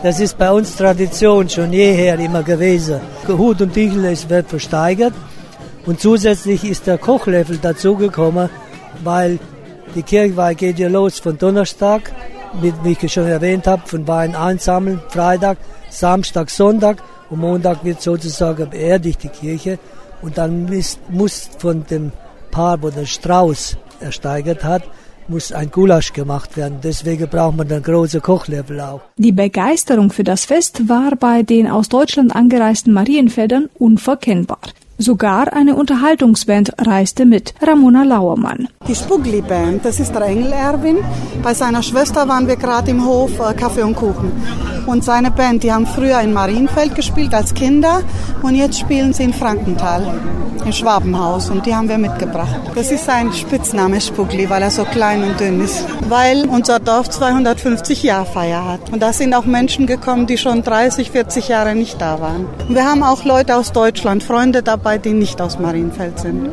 Das 0.04 0.20
ist 0.20 0.38
bei 0.38 0.52
uns 0.52 0.76
Tradition 0.76 1.48
schon 1.48 1.72
jeher 1.72 2.20
immer 2.20 2.44
gewesen. 2.44 3.00
Hut 3.26 3.62
und 3.62 3.74
Tichel 3.74 4.04
wird 4.28 4.50
versteigert 4.50 5.14
und 5.88 6.00
zusätzlich 6.00 6.64
ist 6.64 6.86
der 6.86 7.00
Kochlöffel 7.00 7.58
dazugekommen, 7.58 8.50
weil 9.04 9.40
die 9.96 10.04
Kirchweih 10.04 10.54
geht 10.54 10.78
ja 10.78 10.90
los 10.90 11.20
von 11.20 11.38
Donnerstag 11.40 12.12
wie 12.62 12.98
ich 13.00 13.12
schon 13.12 13.28
erwähnt 13.28 13.68
habe, 13.68 13.84
von 13.86 14.08
Wein 14.08 14.36
einsammeln, 14.36 15.00
Freitag, 15.10 15.58
Samstag, 15.90 16.50
Sonntag 16.50 17.04
und 17.30 17.40
Montag 17.40 17.84
wird 17.84 18.02
sozusagen 18.02 18.70
beerdigt 18.70 19.24
die 19.24 19.30
Kirche 19.30 19.80
und 20.22 20.38
dann 20.38 20.68
ist, 20.72 21.00
muss 21.10 21.50
von 21.58 21.86
dem 21.90 22.12
Paar, 22.52 22.82
wo 22.82 22.90
der 22.90 23.06
Strauß 23.06 23.78
ersteigert 24.00 24.64
hat, 24.64 24.84
muss 25.28 25.52
ein 25.52 25.70
Gulasch 25.70 26.14
gemacht 26.14 26.56
werden. 26.56 26.80
Deswegen 26.82 27.28
braucht 27.28 27.58
man 27.58 27.68
dann 27.68 27.84
große 27.84 28.22
Kochlöffel 28.22 28.80
auch. 28.80 29.02
Die 29.18 29.34
Begeisterung 29.34 30.10
für 30.10 30.24
das 30.24 30.46
Fest 30.46 30.88
war 30.88 31.16
bei 31.18 31.44
den 31.44 31.68
aus 31.70 31.90
Deutschland 31.90 32.34
angereisten 32.34 32.94
Marienfedern 32.94 33.70
unverkennbar. 33.78 34.60
Sogar 35.00 35.54
eine 35.54 35.76
Unterhaltungsband 35.76 36.74
reiste 36.80 37.26
mit, 37.26 37.54
Ramona 37.62 38.02
Lauermann. 38.02 38.68
Die 38.88 38.96
Spugli 38.96 39.42
Band, 39.42 39.86
das 39.86 40.00
ist 40.00 40.12
der 40.16 40.24
Engel 40.24 40.52
Erwin. 40.52 40.98
Bei 41.44 41.54
seiner 41.54 41.84
Schwester 41.84 42.28
waren 42.28 42.48
wir 42.48 42.56
gerade 42.56 42.90
im 42.90 43.06
Hof 43.06 43.40
äh, 43.40 43.54
Kaffee 43.54 43.84
und 43.84 43.96
Kuchen. 43.96 44.32
Und 44.88 45.04
seine 45.04 45.30
Band, 45.30 45.64
die 45.64 45.72
haben 45.72 45.86
früher 45.86 46.20
in 46.22 46.34
Marienfeld 46.34 46.96
gespielt 46.96 47.34
als 47.34 47.54
Kinder 47.54 48.02
und 48.42 48.56
jetzt 48.56 48.80
spielen 48.80 49.12
sie 49.12 49.26
in 49.26 49.34
Frankenthal, 49.34 50.02
im 50.64 50.72
Schwabenhaus 50.72 51.50
und 51.50 51.66
die 51.66 51.76
haben 51.76 51.90
wir 51.90 51.98
mitgebracht. 51.98 52.56
Das 52.74 52.90
ist 52.90 53.04
sein 53.04 53.34
Spitzname 53.34 54.00
Spugli, 54.00 54.50
weil 54.50 54.62
er 54.62 54.72
so 54.72 54.86
klein 54.86 55.24
und 55.24 55.38
dünn 55.42 55.60
ist. 55.60 55.84
Weil 56.08 56.48
unser 56.48 56.80
Dorf 56.80 57.10
250 57.10 58.02
Jahre 58.04 58.26
Feier 58.26 58.64
hat. 58.64 58.90
Und 58.94 59.02
da 59.02 59.12
sind 59.12 59.34
auch 59.34 59.44
Menschen 59.44 59.88
gekommen, 59.88 60.26
die 60.26 60.38
schon 60.38 60.64
30, 60.64 61.12
40 61.12 61.50
Jahre 61.50 61.76
nicht 61.76 62.00
da 62.00 62.22
waren. 62.22 62.46
Und 62.70 62.74
wir 62.74 62.86
haben 62.86 63.04
auch 63.04 63.26
Leute 63.26 63.58
aus 63.58 63.74
Deutschland, 63.74 64.24
Freunde 64.24 64.64
dabei, 64.64 64.87
dabei, 64.88 64.98
die 64.98 65.12
nicht 65.12 65.42
aus 65.42 65.60
Marienfeld 65.60 66.18
sind. 66.18 66.50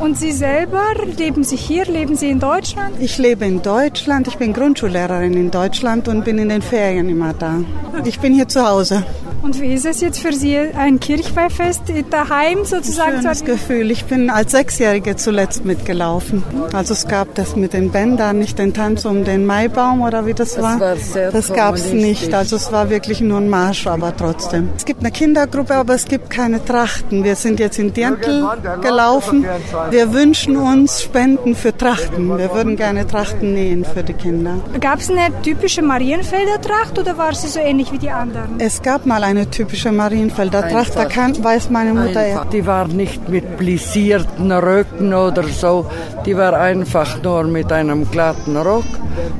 Und 0.00 0.16
Sie 0.16 0.32
selber, 0.32 0.82
leben 1.18 1.44
Sie 1.44 1.56
hier, 1.56 1.84
leben 1.84 2.16
Sie 2.16 2.30
in 2.30 2.40
Deutschland? 2.40 2.96
Ich 3.00 3.18
lebe 3.18 3.44
in 3.44 3.60
Deutschland, 3.60 4.28
ich 4.28 4.38
bin 4.38 4.54
Grundschullehrerin 4.54 5.34
in 5.34 5.50
Deutschland 5.50 6.08
und 6.08 6.24
bin 6.24 6.38
in 6.38 6.48
den 6.48 6.62
Ferien 6.62 7.10
immer 7.10 7.34
da. 7.34 7.60
Ich 8.04 8.18
bin 8.18 8.32
hier 8.32 8.48
zu 8.48 8.66
Hause. 8.66 9.04
Und 9.42 9.58
wie 9.60 9.72
ist 9.72 9.86
es 9.86 10.02
jetzt 10.02 10.20
für 10.20 10.32
Sie, 10.34 10.56
ein 10.58 11.00
Kirchweihfest 11.00 11.82
daheim 12.10 12.64
sozusagen? 12.64 13.16
Ein 13.16 13.22
schönes 13.22 13.44
Gefühl. 13.44 13.90
Ich 13.90 14.04
bin 14.04 14.28
als 14.28 14.52
Sechsjährige 14.52 15.16
zuletzt 15.16 15.64
mitgelaufen. 15.64 16.42
Also 16.74 16.92
es 16.92 17.08
gab 17.08 17.34
das 17.36 17.56
mit 17.56 17.72
den 17.72 17.90
Bändern, 17.90 18.38
nicht 18.38 18.58
den 18.58 18.74
Tanz 18.74 19.06
um 19.06 19.24
den 19.24 19.46
Maibaum 19.46 20.02
oder 20.02 20.26
wie 20.26 20.34
das, 20.34 20.54
das 20.54 20.62
war. 20.62 20.80
war 20.80 20.96
das 21.32 21.52
gab 21.52 21.74
es 21.74 21.92
nicht. 21.92 22.34
Also 22.34 22.56
es 22.56 22.70
war 22.70 22.90
wirklich 22.90 23.22
nur 23.22 23.38
ein 23.38 23.48
Marsch, 23.48 23.86
aber 23.86 24.14
trotzdem. 24.14 24.68
Es 24.76 24.84
gibt 24.84 25.00
eine 25.00 25.10
Kindergruppe, 25.10 25.74
aber 25.74 25.94
es 25.94 26.04
gibt 26.04 26.28
keine 26.28 26.62
Trachten. 26.62 27.24
Wir 27.24 27.34
sind 27.34 27.60
jetzt 27.60 27.78
in 27.78 27.94
Dirndl 27.94 28.46
gelaufen. 28.82 29.46
Wir 29.90 30.12
wünschen 30.12 30.56
uns 30.56 31.02
Spenden 31.02 31.56
für 31.56 31.76
Trachten. 31.76 32.28
Wir 32.38 32.54
würden 32.54 32.76
gerne 32.76 33.06
Trachten 33.06 33.54
nähen 33.54 33.84
für 33.84 34.04
die 34.04 34.12
Kinder. 34.12 34.54
Gab 34.80 35.00
es 35.00 35.10
eine 35.10 35.30
typische 35.42 35.82
Marienfelder 35.82 36.60
Tracht 36.60 36.96
oder 36.96 37.18
war 37.18 37.34
sie 37.34 37.48
so 37.48 37.58
ähnlich 37.58 37.90
wie 37.90 37.98
die 37.98 38.10
anderen? 38.10 38.60
Es 38.60 38.80
gab 38.82 39.04
mal 39.04 39.24
eine 39.24 39.50
typische 39.50 39.90
Marienfelder 39.90 40.68
Tracht, 40.68 40.94
da 40.94 41.06
kann, 41.06 41.42
weiß 41.42 41.70
meine 41.70 41.92
Mutter 41.92 42.24
ja. 42.24 42.44
Die 42.44 42.64
war 42.66 42.86
nicht 42.86 43.28
mit 43.28 43.56
plissierten 43.56 44.52
Röcken 44.52 45.12
oder 45.12 45.42
so, 45.42 45.86
die 46.24 46.36
war 46.36 46.54
einfach 46.54 47.20
nur 47.22 47.42
mit 47.44 47.72
einem 47.72 48.08
glatten 48.10 48.56
Rock, 48.56 48.84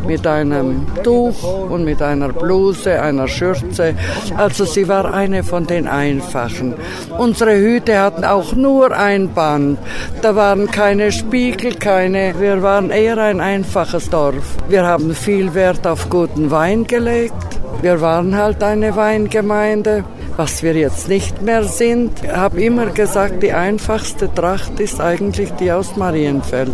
mit 0.06 0.26
einem 0.26 0.86
Tuch 1.04 1.70
und 1.70 1.84
mit 1.84 2.02
einer 2.02 2.30
Bluse, 2.30 3.00
einer 3.00 3.28
Schürze. 3.28 3.94
Also 4.36 4.64
sie 4.64 4.88
war 4.88 5.14
eine 5.14 5.44
von 5.44 5.66
den 5.66 5.86
einfachen. 5.86 6.74
Unsere 7.18 7.56
Hüte 7.56 7.98
hatten 8.00 8.24
auch 8.24 8.52
nur 8.54 8.96
ein 8.96 9.32
Band. 9.32 9.78
Da 10.22 10.34
waren 10.40 10.70
keine 10.70 11.12
Spiegel, 11.12 11.74
keine. 11.74 12.32
Wir 12.40 12.62
waren 12.62 12.88
eher 12.88 13.18
ein 13.18 13.42
einfaches 13.42 14.08
Dorf. 14.08 14.56
Wir 14.70 14.86
haben 14.86 15.14
viel 15.14 15.52
Wert 15.52 15.86
auf 15.86 16.08
guten 16.08 16.50
Wein 16.50 16.86
gelegt. 16.86 17.34
Wir 17.82 18.00
waren 18.00 18.34
halt 18.34 18.62
eine 18.62 18.96
Weingemeinde. 18.96 20.02
was 20.38 20.62
wir 20.62 20.72
jetzt 20.72 21.10
nicht 21.10 21.42
mehr 21.42 21.64
sind. 21.64 22.12
Ich 22.24 22.32
habe 22.32 22.62
immer 22.62 22.86
gesagt, 22.86 23.42
die 23.42 23.52
einfachste 23.52 24.32
Tracht 24.32 24.80
ist 24.80 24.98
eigentlich 24.98 25.50
die 25.60 25.70
aus 25.70 25.96
Marienfeld. 25.96 26.72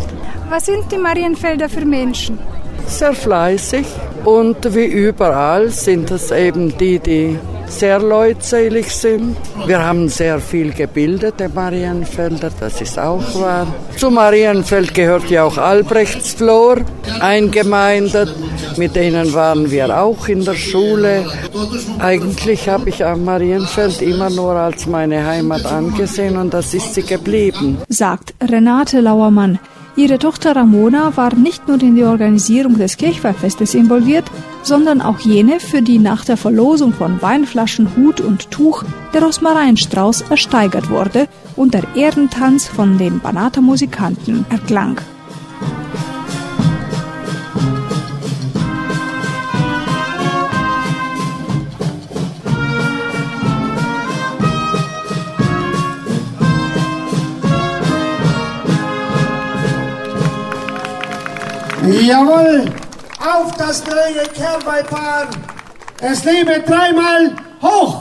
Was 0.49 0.67
sind 0.67 0.85
die 0.93 0.99
Marienfelder 0.99 1.69
für 1.69 1.85
Menschen? 1.85 2.39
Sehr 2.87 3.15
fleißig 3.15 3.85
und 4.25 4.73
wie 4.77 4.85
überall 4.85 5.71
sind 5.71 6.13
es 6.13 6.31
eben 6.31 6.79
die, 6.79 7.01
die 7.01 7.37
sehr 7.69 7.99
leutselig 7.99 8.91
sind. 8.91 9.37
Wir 9.67 9.85
haben 9.85 10.09
sehr 10.09 10.41
viel 10.41 10.73
gebildete 10.73 11.49
Marienfelder, 11.49 12.51
das 12.59 12.81
ist 12.81 12.99
auch 12.99 13.23
wahr. 13.41 13.67
Zu 13.97 14.11
Marienfeld 14.11 14.95
gehört 14.95 15.31
ja 15.31 15.45
auch 15.45 15.59
Albrechtsflor, 15.59 16.79
eingemeindet. 17.21 18.35
Mit 18.77 18.95
denen 18.95 19.33
waren 19.33 19.71
wir 19.71 19.99
auch 19.99 20.29
in 20.29 20.45
der 20.45 20.55
Schule. 20.55 21.25
Eigentlich 21.99 22.69
habe 22.69 22.91
ich 22.91 23.01
Marienfeld 23.01 24.03
immer 24.03 24.31
nur 24.31 24.53
als 24.53 24.87
meine 24.87 25.25
Heimat 25.27 25.65
angesehen 25.67 26.37
und 26.37 26.53
das 26.53 26.75
ist 26.75 26.95
sie 26.95 27.03
geblieben. 27.03 27.79
Sagt 27.89 28.35
Renate 28.43 29.01
Lauermann. 29.01 29.59
Ihre 29.99 30.19
Tochter 30.19 30.55
Ramona 30.55 31.17
war 31.17 31.35
nicht 31.35 31.69
nur 31.69 31.81
in 31.81 31.97
die 31.97 32.05
Organisierung 32.05 32.77
des 32.77 32.99
Kirchweihfestes 32.99 33.75
involviert, 33.75 34.25
sondern 34.63 35.01
auch 35.01 35.21
jene, 35.21 35.59
für 35.59 35.81
die 35.81 35.99
nach 35.99 36.23
der 36.23 36.37
Verlosung 36.37 36.93
von 36.93 37.23
Weinflaschen, 37.23 37.97
Hut 37.97 38.21
und 38.21 38.51
Tuch 38.51 38.85
der 39.15 39.23
Rosmarinstrauß 39.23 40.25
ersteigert 40.29 40.91
wurde 40.91 41.29
und 41.57 41.73
der 41.73 41.85
Ehrentanz 41.97 42.69
von 42.69 42.99
den 42.99 43.21
Banater 43.21 43.63
Musikanten 43.63 44.45
erklang. 44.51 45.01
Jawohl, 62.07 62.73
auf 63.19 63.51
das 63.57 63.85
neue 63.85 64.25
Kerbeifahren. 64.33 65.29
Es 66.01 66.23
lebe 66.25 66.63
dreimal 66.65 67.35
hoch. 67.61 68.01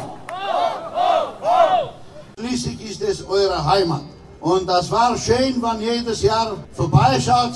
Schließlich 2.40 2.92
ist 2.92 3.02
es 3.02 3.28
eure 3.28 3.66
Heimat. 3.66 4.04
Und 4.42 4.70
das 4.70 4.92
war 4.92 5.18
schön, 5.18 5.56
wenn 5.60 5.82
jedes 5.82 6.22
Jahr 6.22 6.56
vorbeischaut, 6.74 7.56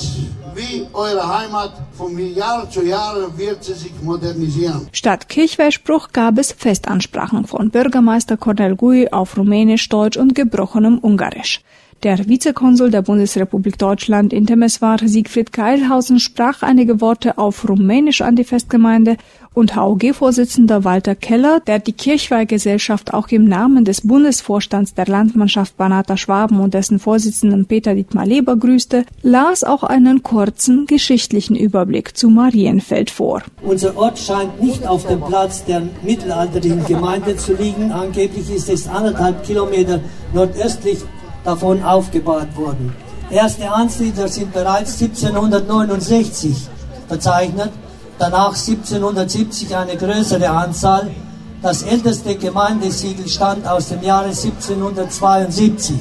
wie 0.55 0.87
eure 0.91 1.37
Heimat 1.37 1.73
von 1.95 2.17
Jahr 2.17 2.67
zu 2.67 2.81
Jahr 2.83 3.15
wird 3.37 3.63
sie 3.63 3.75
sich 3.75 3.93
modernisieren. 4.01 4.89
Statt 4.91 5.29
Kirchweihspruch 5.29 6.07
gab 6.13 6.39
es 6.39 6.51
Festansprachen 6.51 7.45
von 7.45 7.69
Bürgermeister 7.69 8.37
Cornel 8.37 8.75
Gui 8.75 9.07
auf 9.11 9.37
Rumänisch, 9.37 9.87
Deutsch 9.89 10.17
und 10.17 10.33
gebrochenem 10.33 10.97
Ungarisch. 10.97 11.61
Der 12.03 12.29
Vizekonsul 12.29 12.91
der 12.91 13.01
Bundesrepublik 13.01 13.77
Deutschland 13.77 14.31
in 14.31 14.47
Temeswar, 14.47 14.99
Siegfried 15.03 15.51
Keilhausen, 15.51 16.21
sprach 16.21 16.63
einige 16.63 17.01
Worte 17.01 17.37
auf 17.37 17.67
Rumänisch 17.67 18.21
an 18.21 18.37
die 18.37 18.45
Festgemeinde 18.45 19.17
und 19.53 19.75
HOG-Vorsitzender 19.75 20.85
Walter 20.85 21.15
Keller, 21.15 21.59
der 21.59 21.79
die 21.79 21.91
Kirchweihgesellschaft 21.91 23.13
auch 23.13 23.27
im 23.27 23.43
Namen 23.43 23.83
des 23.83 24.07
Bundesvorstands 24.07 24.93
der 24.93 25.07
Landmannschaft 25.07 25.75
Banata 25.75 26.15
Schwaben 26.15 26.61
und 26.61 26.73
dessen 26.73 26.99
Vorsitzenden 26.99 27.65
Peter 27.65 27.93
Dietmar 27.93 28.25
Leber 28.25 28.55
grüßte, 28.55 29.03
las 29.21 29.65
auch 29.65 29.83
einen 29.83 30.23
kurzen 30.23 30.85
geschichtlichen 30.85 31.57
Überblick 31.57 32.15
zu 32.15 32.29
Marienfeld 32.29 33.09
vor. 33.09 33.41
Unser 33.61 33.97
Ort 33.97 34.19
scheint 34.19 34.63
nicht 34.63 34.87
auf 34.87 35.05
dem 35.05 35.19
Platz 35.19 35.65
der 35.65 35.81
mittelalterlichen 36.01 36.85
Gemeinde 36.85 37.35
zu 37.35 37.55
liegen. 37.55 37.91
Angeblich 37.91 38.49
ist 38.55 38.69
es 38.69 38.87
anderthalb 38.87 39.43
Kilometer 39.43 39.99
nordöstlich 40.33 40.99
davon 41.49 41.83
aufgebaut 41.83 42.55
worden. 42.55 42.93
Erste 43.29 43.71
Ansiedler 43.71 44.27
sind 44.27 44.53
bereits 44.53 45.01
1769 45.01 46.55
verzeichnet, 47.07 47.71
danach 48.19 48.53
1770 48.55 49.75
eine 49.75 49.95
größere 49.97 50.49
Anzahl. 50.49 51.09
Das 51.61 51.81
älteste 51.81 52.35
Gemeindesiegel 52.35 53.27
stammt 53.27 53.67
aus 53.67 53.89
dem 53.89 54.01
Jahre 54.03 54.29
1772. 54.29 55.97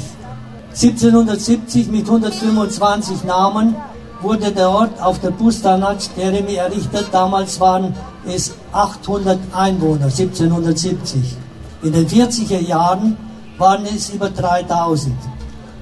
1770 0.70 1.88
mit 1.88 2.06
125 2.06 3.24
Namen 3.24 3.74
wurde 4.20 4.52
der 4.52 4.68
Ort 4.68 5.00
auf 5.00 5.18
der 5.20 5.30
Bustanac 5.30 5.98
Jeremy 6.16 6.56
errichtet. 6.56 7.06
Damals 7.10 7.58
waren 7.58 7.94
es 8.26 8.52
800 8.72 9.38
Einwohner, 9.54 10.04
1770. 10.04 11.36
In 11.82 11.92
den 11.92 12.06
40er 12.06 12.60
Jahren 12.60 13.16
waren 13.56 13.84
es 13.86 14.10
über 14.10 14.28
3000. 14.30 15.37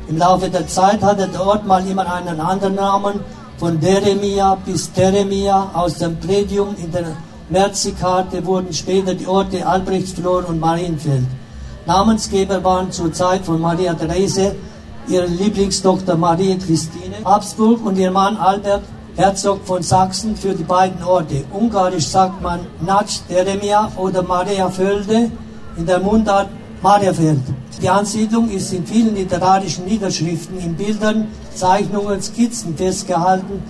Im 0.09 0.19
Laufe 0.19 0.49
der 0.49 0.67
Zeit 0.69 1.03
hatte 1.03 1.27
der 1.27 1.45
Ort 1.45 1.67
mal 1.67 1.87
immer 1.87 2.11
einen 2.13 2.41
anderen 2.41 2.77
Namen, 2.77 3.21
von 3.59 3.81
Deremia 3.81 4.57
bis 4.65 4.93
Teremia. 4.93 5.71
Aus 5.73 5.99
dem 5.99 6.19
Prädium 6.21 6.75
in 6.83 6.93
der 6.93 7.17
Merzikarte 7.49 8.45
wurden 8.45 8.73
später 8.73 9.15
die 9.15 9.27
Orte 9.27 9.67
Albrechtsflor 9.67 10.49
und 10.49 10.61
Marienfeld. 10.61 11.25
Namensgeber 11.87 12.63
waren 12.63 12.91
zur 12.91 13.13
Zeit 13.13 13.45
von 13.45 13.61
Maria 13.61 13.95
Therese 13.95 14.55
ihre 15.09 15.27
Lieblingstochter 15.27 16.17
Maria 16.17 16.57
Christine 16.57 17.17
Habsburg 17.25 17.85
und 17.85 17.97
ihr 17.97 18.11
Mann 18.11 18.37
Albert 18.37 18.83
Herzog 19.17 19.61
von 19.65 19.83
Sachsen 19.83 20.37
für 20.37 20.53
die 20.53 20.65
beiden 20.65 21.03
Orte. 21.03 21.45
Ungarisch 21.53 22.09
sagt 22.09 22.43
man 22.43 22.61
Nac 22.85 23.07
Deremia 23.31 23.91
oder 23.97 24.23
Maria 24.23 24.69
Földe, 24.69 25.31
in 25.77 25.87
der 25.87 26.01
Mundart 26.01 26.49
Mariafeld. 26.83 27.41
Die 27.83 27.91
Ansiedlung 27.91 28.49
ist 28.51 28.73
in 28.73 28.87
vielen 28.87 29.15
literarischen 29.15 29.85
Niederschriften, 29.85 30.59
in 30.59 30.75
Bildern, 30.75 31.29
Zeichnungen, 31.55 32.23
Skizzen 32.23 32.75
festgehalten. 32.75 33.63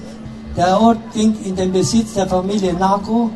Der 0.56 0.80
Ort 0.80 0.98
ging 1.12 1.36
in 1.44 1.56
den 1.56 1.72
Besitz 1.72 2.14
der 2.14 2.28
Familie 2.28 2.72
Naco, 2.74 3.30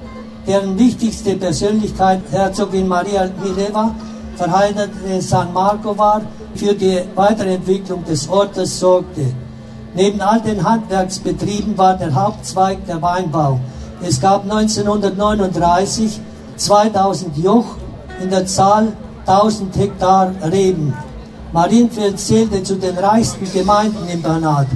deren 0.46 0.78
wichtigste 0.78 1.35
Persönlichkeit 1.35 2.20
Herzogin 2.30 2.87
Maria 2.87 3.28
Mileva, 3.42 3.94
verheiratete 4.37 5.20
San 5.20 5.52
Marco 5.52 5.98
war, 5.98 6.22
für 6.54 6.72
die 6.72 7.00
Weiterentwicklung 7.16 8.04
des 8.04 8.28
Ortes 8.28 8.78
sorgte. 8.78 9.26
Neben 9.94 10.20
all 10.20 10.40
den 10.40 10.62
Handwerksbetrieben 10.62 11.76
war 11.76 11.96
der 11.96 12.14
Hauptzweig 12.14 12.87
der 12.87 13.02
Weinbau. 13.02 13.59
Es 14.02 14.20
gab 14.20 14.44
1939 14.44 16.20
2000 16.56 17.37
Joch 17.38 17.76
in 18.22 18.30
der 18.30 18.46
Zahl 18.46 18.92
1000 19.26 19.76
Hektar 19.76 20.33
Reben. 20.50 20.94
Marienfeld 21.52 22.18
zählte 22.18 22.62
zu 22.62 22.76
den 22.76 22.96
reichsten 22.96 23.50
Gemeinden 23.52 24.09
im 24.12 24.22
Banat. 24.22 24.66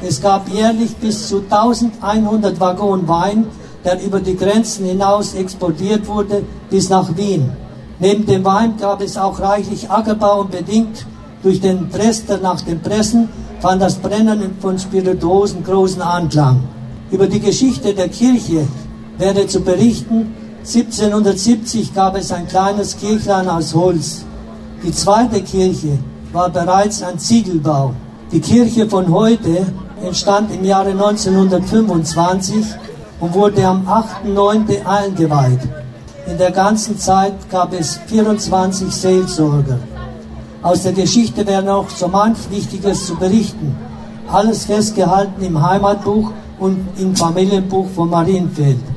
Es 0.00 0.20
gab 0.20 0.48
jährlich 0.48 0.96
bis 0.96 1.28
zu 1.28 1.44
1100 1.48 2.58
Waggon 2.58 3.06
Wein, 3.06 3.46
der 3.84 4.02
über 4.02 4.20
die 4.20 4.36
Grenzen 4.36 4.86
hinaus 4.86 5.34
exportiert 5.34 6.06
wurde 6.06 6.44
bis 6.70 6.88
nach 6.88 7.16
Wien. 7.16 7.52
Neben 7.98 8.26
dem 8.26 8.44
Wein 8.44 8.76
gab 8.78 9.00
es 9.00 9.16
auch 9.16 9.38
reichlich 9.38 9.90
Ackerbau 9.90 10.40
und 10.40 10.50
bedingt 10.50 11.06
durch 11.42 11.60
den 11.60 11.88
Prester 11.88 12.38
nach 12.38 12.60
dem 12.60 12.80
Pressen 12.80 13.28
fand 13.60 13.82
das 13.82 13.96
Brennen 13.96 14.56
von 14.60 14.78
Spirituosen 14.78 15.64
großen 15.64 16.02
Anklang. 16.02 16.60
Über 17.10 17.26
die 17.26 17.40
Geschichte 17.40 17.94
der 17.94 18.08
Kirche 18.08 18.66
wäre 19.18 19.46
zu 19.46 19.60
berichten, 19.60 20.34
1770 20.64 21.92
gab 21.92 22.16
es 22.16 22.30
ein 22.30 22.46
kleines 22.46 22.96
Kirchlein 22.96 23.48
aus 23.48 23.74
Holz. 23.74 24.24
Die 24.84 24.92
zweite 24.92 25.42
Kirche 25.42 25.98
war 26.32 26.50
bereits 26.50 27.02
ein 27.02 27.18
Ziegelbau. 27.18 27.94
Die 28.30 28.40
Kirche 28.40 28.88
von 28.88 29.12
heute 29.12 29.66
entstand 30.00 30.54
im 30.54 30.64
Jahre 30.64 30.90
1925 30.90 32.64
und 33.18 33.34
wurde 33.34 33.66
am 33.66 33.88
8.9. 33.88 34.86
eingeweiht. 34.86 35.58
In 36.28 36.38
der 36.38 36.52
ganzen 36.52 36.96
Zeit 36.96 37.34
gab 37.50 37.72
es 37.72 37.98
24 38.06 38.88
Seelsorger. 38.88 39.80
Aus 40.62 40.84
der 40.84 40.92
Geschichte 40.92 41.44
wäre 41.44 41.64
noch 41.64 41.90
so 41.90 42.06
manch 42.06 42.38
Wichtiges 42.50 43.06
zu 43.06 43.16
berichten. 43.16 43.74
Alles 44.30 44.66
festgehalten 44.66 45.42
im 45.42 45.60
Heimatbuch 45.60 46.30
und 46.60 46.86
im 46.98 47.16
Familienbuch 47.16 47.88
von 47.96 48.10
Marienfeld. 48.10 48.91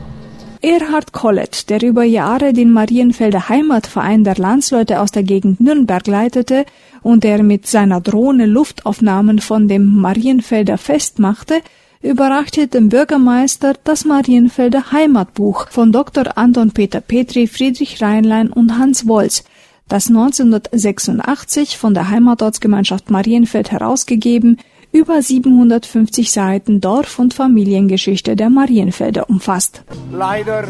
Erhard 0.66 1.12
Kollett, 1.12 1.70
der 1.70 1.84
über 1.84 2.04
Jahre 2.04 2.52
den 2.52 2.72
Marienfelder 2.72 3.50
Heimatverein 3.50 4.24
der 4.24 4.36
Landsleute 4.36 5.00
aus 5.00 5.12
der 5.12 5.22
Gegend 5.22 5.62
Nürnberg 5.62 6.08
leitete 6.08 6.66
und 7.04 7.24
der 7.24 7.44
mit 7.44 7.68
seiner 7.68 8.02
Drohne 8.02 8.48
Luftaufnahmen 8.48 9.38
von 9.38 9.68
dem 9.68 10.02
Marienfelder 10.02 10.80
Fest 10.80 11.20
machte, 11.20 11.62
überreichte 12.02 12.68
dem 12.68 12.90
Bürgermeister 12.90 13.76
das 13.84 14.06
Marienfelder 14.06 14.92
Heimatbuch 14.92 15.70
von 15.70 15.92
Dr. 15.92 16.36
Anton 16.36 16.72
Peter 16.72 17.00
Petri, 17.00 17.46
Friedrich 17.46 18.02
Rheinlein 18.02 18.50
und 18.52 18.76
Hans 18.76 19.06
Wolz, 19.06 19.44
das 19.88 20.08
1986 20.08 21.78
von 21.78 21.94
der 21.94 22.10
Heimatortsgemeinschaft 22.10 23.12
Marienfeld 23.12 23.72
herausgegeben 23.72 24.58
über 24.96 25.22
750 25.22 26.32
Seiten 26.32 26.80
Dorf- 26.80 27.20
und 27.20 27.34
Familiengeschichte 27.34 28.38
der 28.38 28.50
Marienfelder 28.50 29.30
umfasst. 29.30 29.84
Leider 30.14 30.64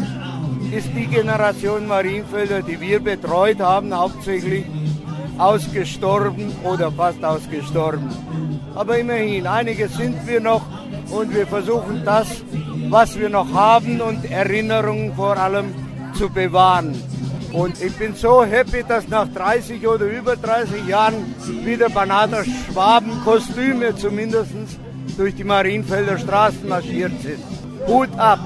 ist 0.76 0.88
die 0.96 1.06
Generation 1.06 1.86
Marienfelder, 1.86 2.60
die 2.60 2.80
wir 2.80 2.98
betreut 2.98 3.60
haben, 3.60 3.94
hauptsächlich 3.94 4.64
ausgestorben 5.38 6.50
oder 6.64 6.90
fast 6.90 7.24
ausgestorben. 7.24 8.10
Aber 8.74 8.98
immerhin, 8.98 9.46
einige 9.46 9.86
sind 9.88 10.16
wir 10.26 10.40
noch 10.40 10.62
und 11.12 11.32
wir 11.32 11.46
versuchen 11.46 12.02
das, 12.04 12.26
was 12.88 13.16
wir 13.16 13.28
noch 13.28 13.52
haben 13.52 14.00
und 14.00 14.28
Erinnerungen 14.28 15.14
vor 15.14 15.36
allem 15.36 15.66
zu 16.14 16.28
bewahren. 16.28 16.96
Und 17.52 17.80
ich 17.82 17.94
bin 17.96 18.14
so 18.14 18.44
happy, 18.44 18.84
dass 18.86 19.08
nach 19.08 19.28
30 19.28 19.86
oder 19.86 20.06
über 20.06 20.36
30 20.36 20.86
Jahren 20.86 21.34
wieder 21.64 21.88
Banater 21.88 22.44
Schwaben 22.44 23.10
Kostüme 23.24 23.94
zumindest 23.96 24.52
durch 25.16 25.34
die 25.34 25.44
Marienfelder 25.44 26.18
Straßen 26.18 26.68
marschiert 26.68 27.12
sind. 27.22 27.42
Hut 27.86 28.10
ab. 28.18 28.40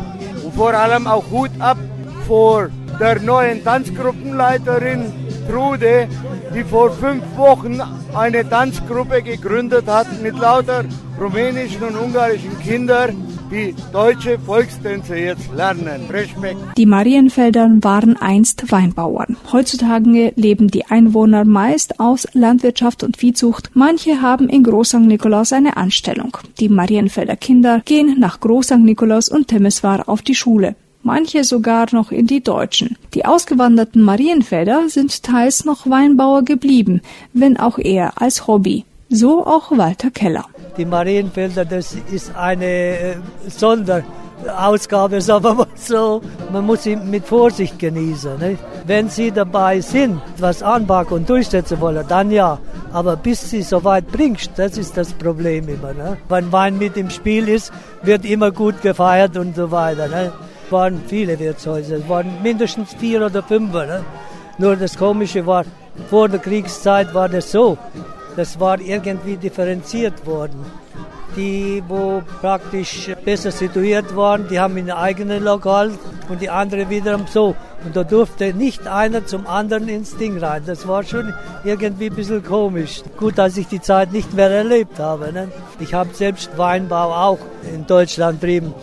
Und 0.44 0.54
vor 0.54 0.74
allem 0.74 1.06
auch 1.06 1.24
Hut 1.30 1.50
ab 1.58 1.78
vor 2.26 2.68
der 3.00 3.20
neuen 3.20 3.64
Tanzgruppenleiterin 3.64 5.12
Trude, 5.50 6.06
die 6.54 6.64
vor 6.64 6.92
fünf 6.92 7.24
Wochen 7.36 7.80
eine 8.14 8.48
Tanzgruppe 8.48 9.22
gegründet 9.22 9.86
hat 9.86 10.06
mit 10.22 10.38
lauter 10.38 10.84
rumänischen 11.18 11.82
und 11.82 11.96
ungarischen 11.96 12.58
Kindern, 12.60 13.29
die 13.50 13.74
deutsche 13.92 14.38
Volkstänze 14.38 15.16
jetzt 15.16 15.52
lernen. 15.54 16.02
Respekt. 16.10 16.60
Die 16.76 16.86
Marienfelder 16.86 17.68
waren 17.80 18.16
einst 18.16 18.70
Weinbauern. 18.70 19.36
Heutzutage 19.52 20.32
leben 20.36 20.68
die 20.68 20.86
Einwohner 20.86 21.44
meist 21.44 21.98
aus 22.00 22.26
Landwirtschaft 22.32 23.02
und 23.02 23.16
Viehzucht. 23.16 23.70
Manche 23.74 24.22
haben 24.22 24.48
in 24.48 24.62
Groß. 24.62 24.94
Nikolaus 24.94 25.52
eine 25.52 25.76
Anstellung. 25.76 26.36
Die 26.58 26.68
Marienfelder 26.68 27.36
Kinder 27.36 27.82
gehen 27.84 28.18
nach 28.18 28.40
Groß. 28.40 28.70
Nikolaus 28.70 29.28
und 29.28 29.48
Temeswar 29.48 30.08
auf 30.08 30.22
die 30.22 30.34
Schule 30.34 30.76
manche 31.02 31.44
sogar 31.44 31.86
noch 31.92 32.12
in 32.12 32.26
die 32.26 32.42
Deutschen. 32.42 32.96
Die 33.14 33.24
ausgewanderten 33.24 34.02
Marienfelder 34.02 34.88
sind 34.88 35.22
teils 35.22 35.64
noch 35.64 35.88
Weinbauer 35.88 36.44
geblieben, 36.44 37.00
wenn 37.32 37.56
auch 37.56 37.78
eher 37.78 38.20
als 38.20 38.46
Hobby. 38.46 38.84
So 39.12 39.44
auch 39.44 39.76
Walter 39.76 40.12
Keller. 40.12 40.44
Die 40.76 40.84
Marienfelder, 40.84 41.64
das 41.64 41.96
ist 42.12 42.32
eine 42.36 42.64
äh, 42.64 43.16
Sonderausgabe, 43.48 45.20
sagen 45.28 45.42
wir 45.42 45.54
mal 45.54 45.66
so. 45.74 46.22
Man 46.52 46.64
muss 46.64 46.84
sie 46.84 46.94
mit 46.94 47.26
Vorsicht 47.26 47.76
genießen. 47.76 48.38
Nicht? 48.38 48.62
Wenn 48.86 49.08
sie 49.08 49.32
dabei 49.32 49.80
sind, 49.80 50.22
was 50.38 50.62
anpacken 50.62 51.16
und 51.16 51.28
durchsetzen 51.28 51.80
wollen, 51.80 52.06
dann 52.06 52.30
ja. 52.30 52.58
Aber 52.92 53.16
bis 53.16 53.50
sie 53.50 53.62
so 53.62 53.82
weit 53.82 54.06
bringst, 54.12 54.52
das 54.54 54.78
ist 54.78 54.96
das 54.96 55.12
Problem 55.12 55.68
immer. 55.68 55.92
Ne? 55.92 56.16
Wenn 56.28 56.52
Wein 56.52 56.78
mit 56.78 56.96
im 56.96 57.10
Spiel 57.10 57.48
ist, 57.48 57.72
wird 58.02 58.24
immer 58.24 58.52
gut 58.52 58.80
gefeiert 58.80 59.36
und 59.36 59.56
so 59.56 59.72
weiter. 59.72 60.06
Ne? 60.06 60.32
Es 60.66 60.70
waren 60.70 61.02
viele 61.08 61.36
Wirtshäuser, 61.36 61.96
es 61.96 62.08
waren 62.08 62.30
mindestens 62.44 62.94
vier 62.94 63.26
oder 63.26 63.42
fünf. 63.42 63.72
Ne? 63.72 64.04
Nur 64.58 64.76
das 64.76 64.96
Komische 64.96 65.44
war, 65.44 65.64
vor 66.08 66.28
der 66.28 66.38
Kriegszeit 66.38 67.12
war 67.12 67.28
das 67.28 67.50
so, 67.50 67.76
das 68.36 68.58
war 68.58 68.80
irgendwie 68.80 69.36
differenziert 69.36 70.26
worden. 70.26 70.64
Die, 71.36 71.82
wo 71.86 72.22
praktisch 72.40 73.10
besser 73.24 73.52
situiert 73.52 74.16
waren, 74.16 74.48
die 74.48 74.58
haben 74.58 74.76
ein 74.76 74.90
eigenes 74.90 75.40
Lokal 75.40 75.92
und 76.28 76.40
die 76.40 76.50
anderen 76.50 76.90
wiederum 76.90 77.26
so. 77.28 77.54
Und 77.84 77.94
da 77.94 78.02
durfte 78.02 78.52
nicht 78.52 78.86
einer 78.88 79.24
zum 79.26 79.46
anderen 79.46 79.88
ins 79.88 80.16
Ding 80.16 80.38
rein. 80.38 80.62
Das 80.66 80.88
war 80.88 81.04
schon 81.04 81.32
irgendwie 81.64 82.06
ein 82.06 82.16
bisschen 82.16 82.44
komisch. 82.44 83.02
Gut, 83.16 83.38
dass 83.38 83.56
ich 83.56 83.68
die 83.68 83.80
Zeit 83.80 84.12
nicht 84.12 84.34
mehr 84.34 84.50
erlebt 84.50 84.98
habe. 84.98 85.32
Ne? 85.32 85.48
Ich 85.78 85.94
habe 85.94 86.10
selbst 86.12 86.50
Weinbau 86.58 87.14
auch 87.14 87.38
in 87.72 87.86
Deutschland 87.86 88.40
betrieben. 88.40 88.74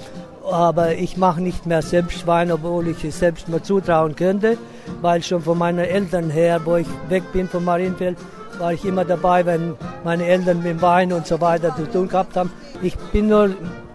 Aber 0.49 0.95
ich 0.95 1.17
mache 1.17 1.41
nicht 1.41 1.65
mehr 1.65 1.81
selbst 1.81 2.25
Wein, 2.25 2.51
obwohl 2.51 2.87
ich 2.87 3.03
es 3.03 3.19
selbst 3.19 3.49
mal 3.49 3.61
zutrauen 3.61 4.15
könnte, 4.15 4.57
weil 5.01 5.21
schon 5.21 5.41
von 5.41 5.57
meinen 5.57 5.79
Eltern 5.79 6.29
her, 6.29 6.61
wo 6.63 6.77
ich 6.77 6.87
weg 7.09 7.23
bin 7.33 7.49
von 7.49 7.65
Marienfeld, 7.65 8.17
war 8.59 8.73
ich 8.73 8.85
immer 8.85 9.05
dabei, 9.05 9.45
wenn 9.45 9.75
meine 10.03 10.25
Eltern 10.25 10.63
mit 10.63 10.81
Wein 10.81 11.13
und 11.13 11.27
so 11.27 11.39
weiter 11.41 11.75
zu 11.75 11.89
tun 11.89 12.07
gehabt 12.07 12.35
haben. 12.35 12.51
Ich 12.81 12.95
bin 12.97 13.29
nur 13.29 13.51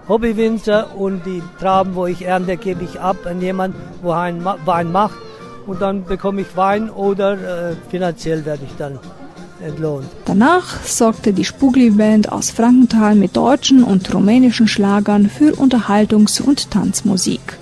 Hobbywinzer 0.09 0.96
und 0.96 1.25
die 1.25 1.42
Trauben, 1.61 1.94
wo 1.94 2.07
ich 2.07 2.25
ernte, 2.25 2.57
gebe 2.57 2.85
ich 2.85 3.01
ab 3.01 3.16
an 3.25 3.40
jemanden, 3.40 3.79
wo 4.03 4.11
Wein 4.11 4.92
macht. 4.92 5.16
Und 5.66 5.81
dann 5.81 6.05
bekomme 6.05 6.40
ich 6.40 6.57
Wein 6.57 6.90
oder 6.90 7.33
äh, 7.35 7.77
finanziell 7.88 8.44
werde 8.44 8.64
ich 8.64 8.77
dann 8.77 8.98
entlohnt. 9.64 10.07
Danach 10.25 10.83
sorgte 10.85 11.33
die 11.33 11.44
Spugli-Band 11.44 12.33
aus 12.33 12.51
Frankenthal 12.51 13.14
mit 13.14 13.37
deutschen 13.37 13.85
und 13.85 14.12
rumänischen 14.12 14.66
Schlagern 14.66 15.29
für 15.29 15.55
Unterhaltungs- 15.55 16.42
und 16.42 16.70
Tanzmusik. 16.70 17.59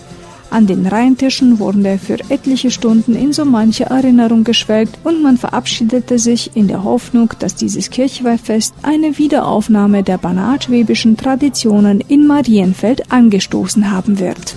An 0.51 0.67
den 0.67 0.85
Rheintischen 0.87 1.61
wurde 1.61 1.97
für 1.97 2.19
etliche 2.29 2.73
Stunden 2.73 3.15
in 3.15 3.33
so 3.33 3.45
manche 3.45 3.85
Erinnerung 3.85 4.43
geschwelgt 4.43 4.99
und 5.05 5.23
man 5.23 5.37
verabschiedete 5.37 6.19
sich 6.19 6.51
in 6.57 6.67
der 6.67 6.83
Hoffnung, 6.83 7.33
dass 7.39 7.55
dieses 7.55 7.89
Kirchweihfest 7.91 8.75
eine 8.83 9.17
Wiederaufnahme 9.17 10.03
der 10.03 10.19
banatschwäbischen 10.19 11.17
Traditionen 11.17 12.01
in 12.01 12.27
Marienfeld 12.27 13.13
angestoßen 13.13 13.93
haben 13.93 14.19
wird. 14.19 14.57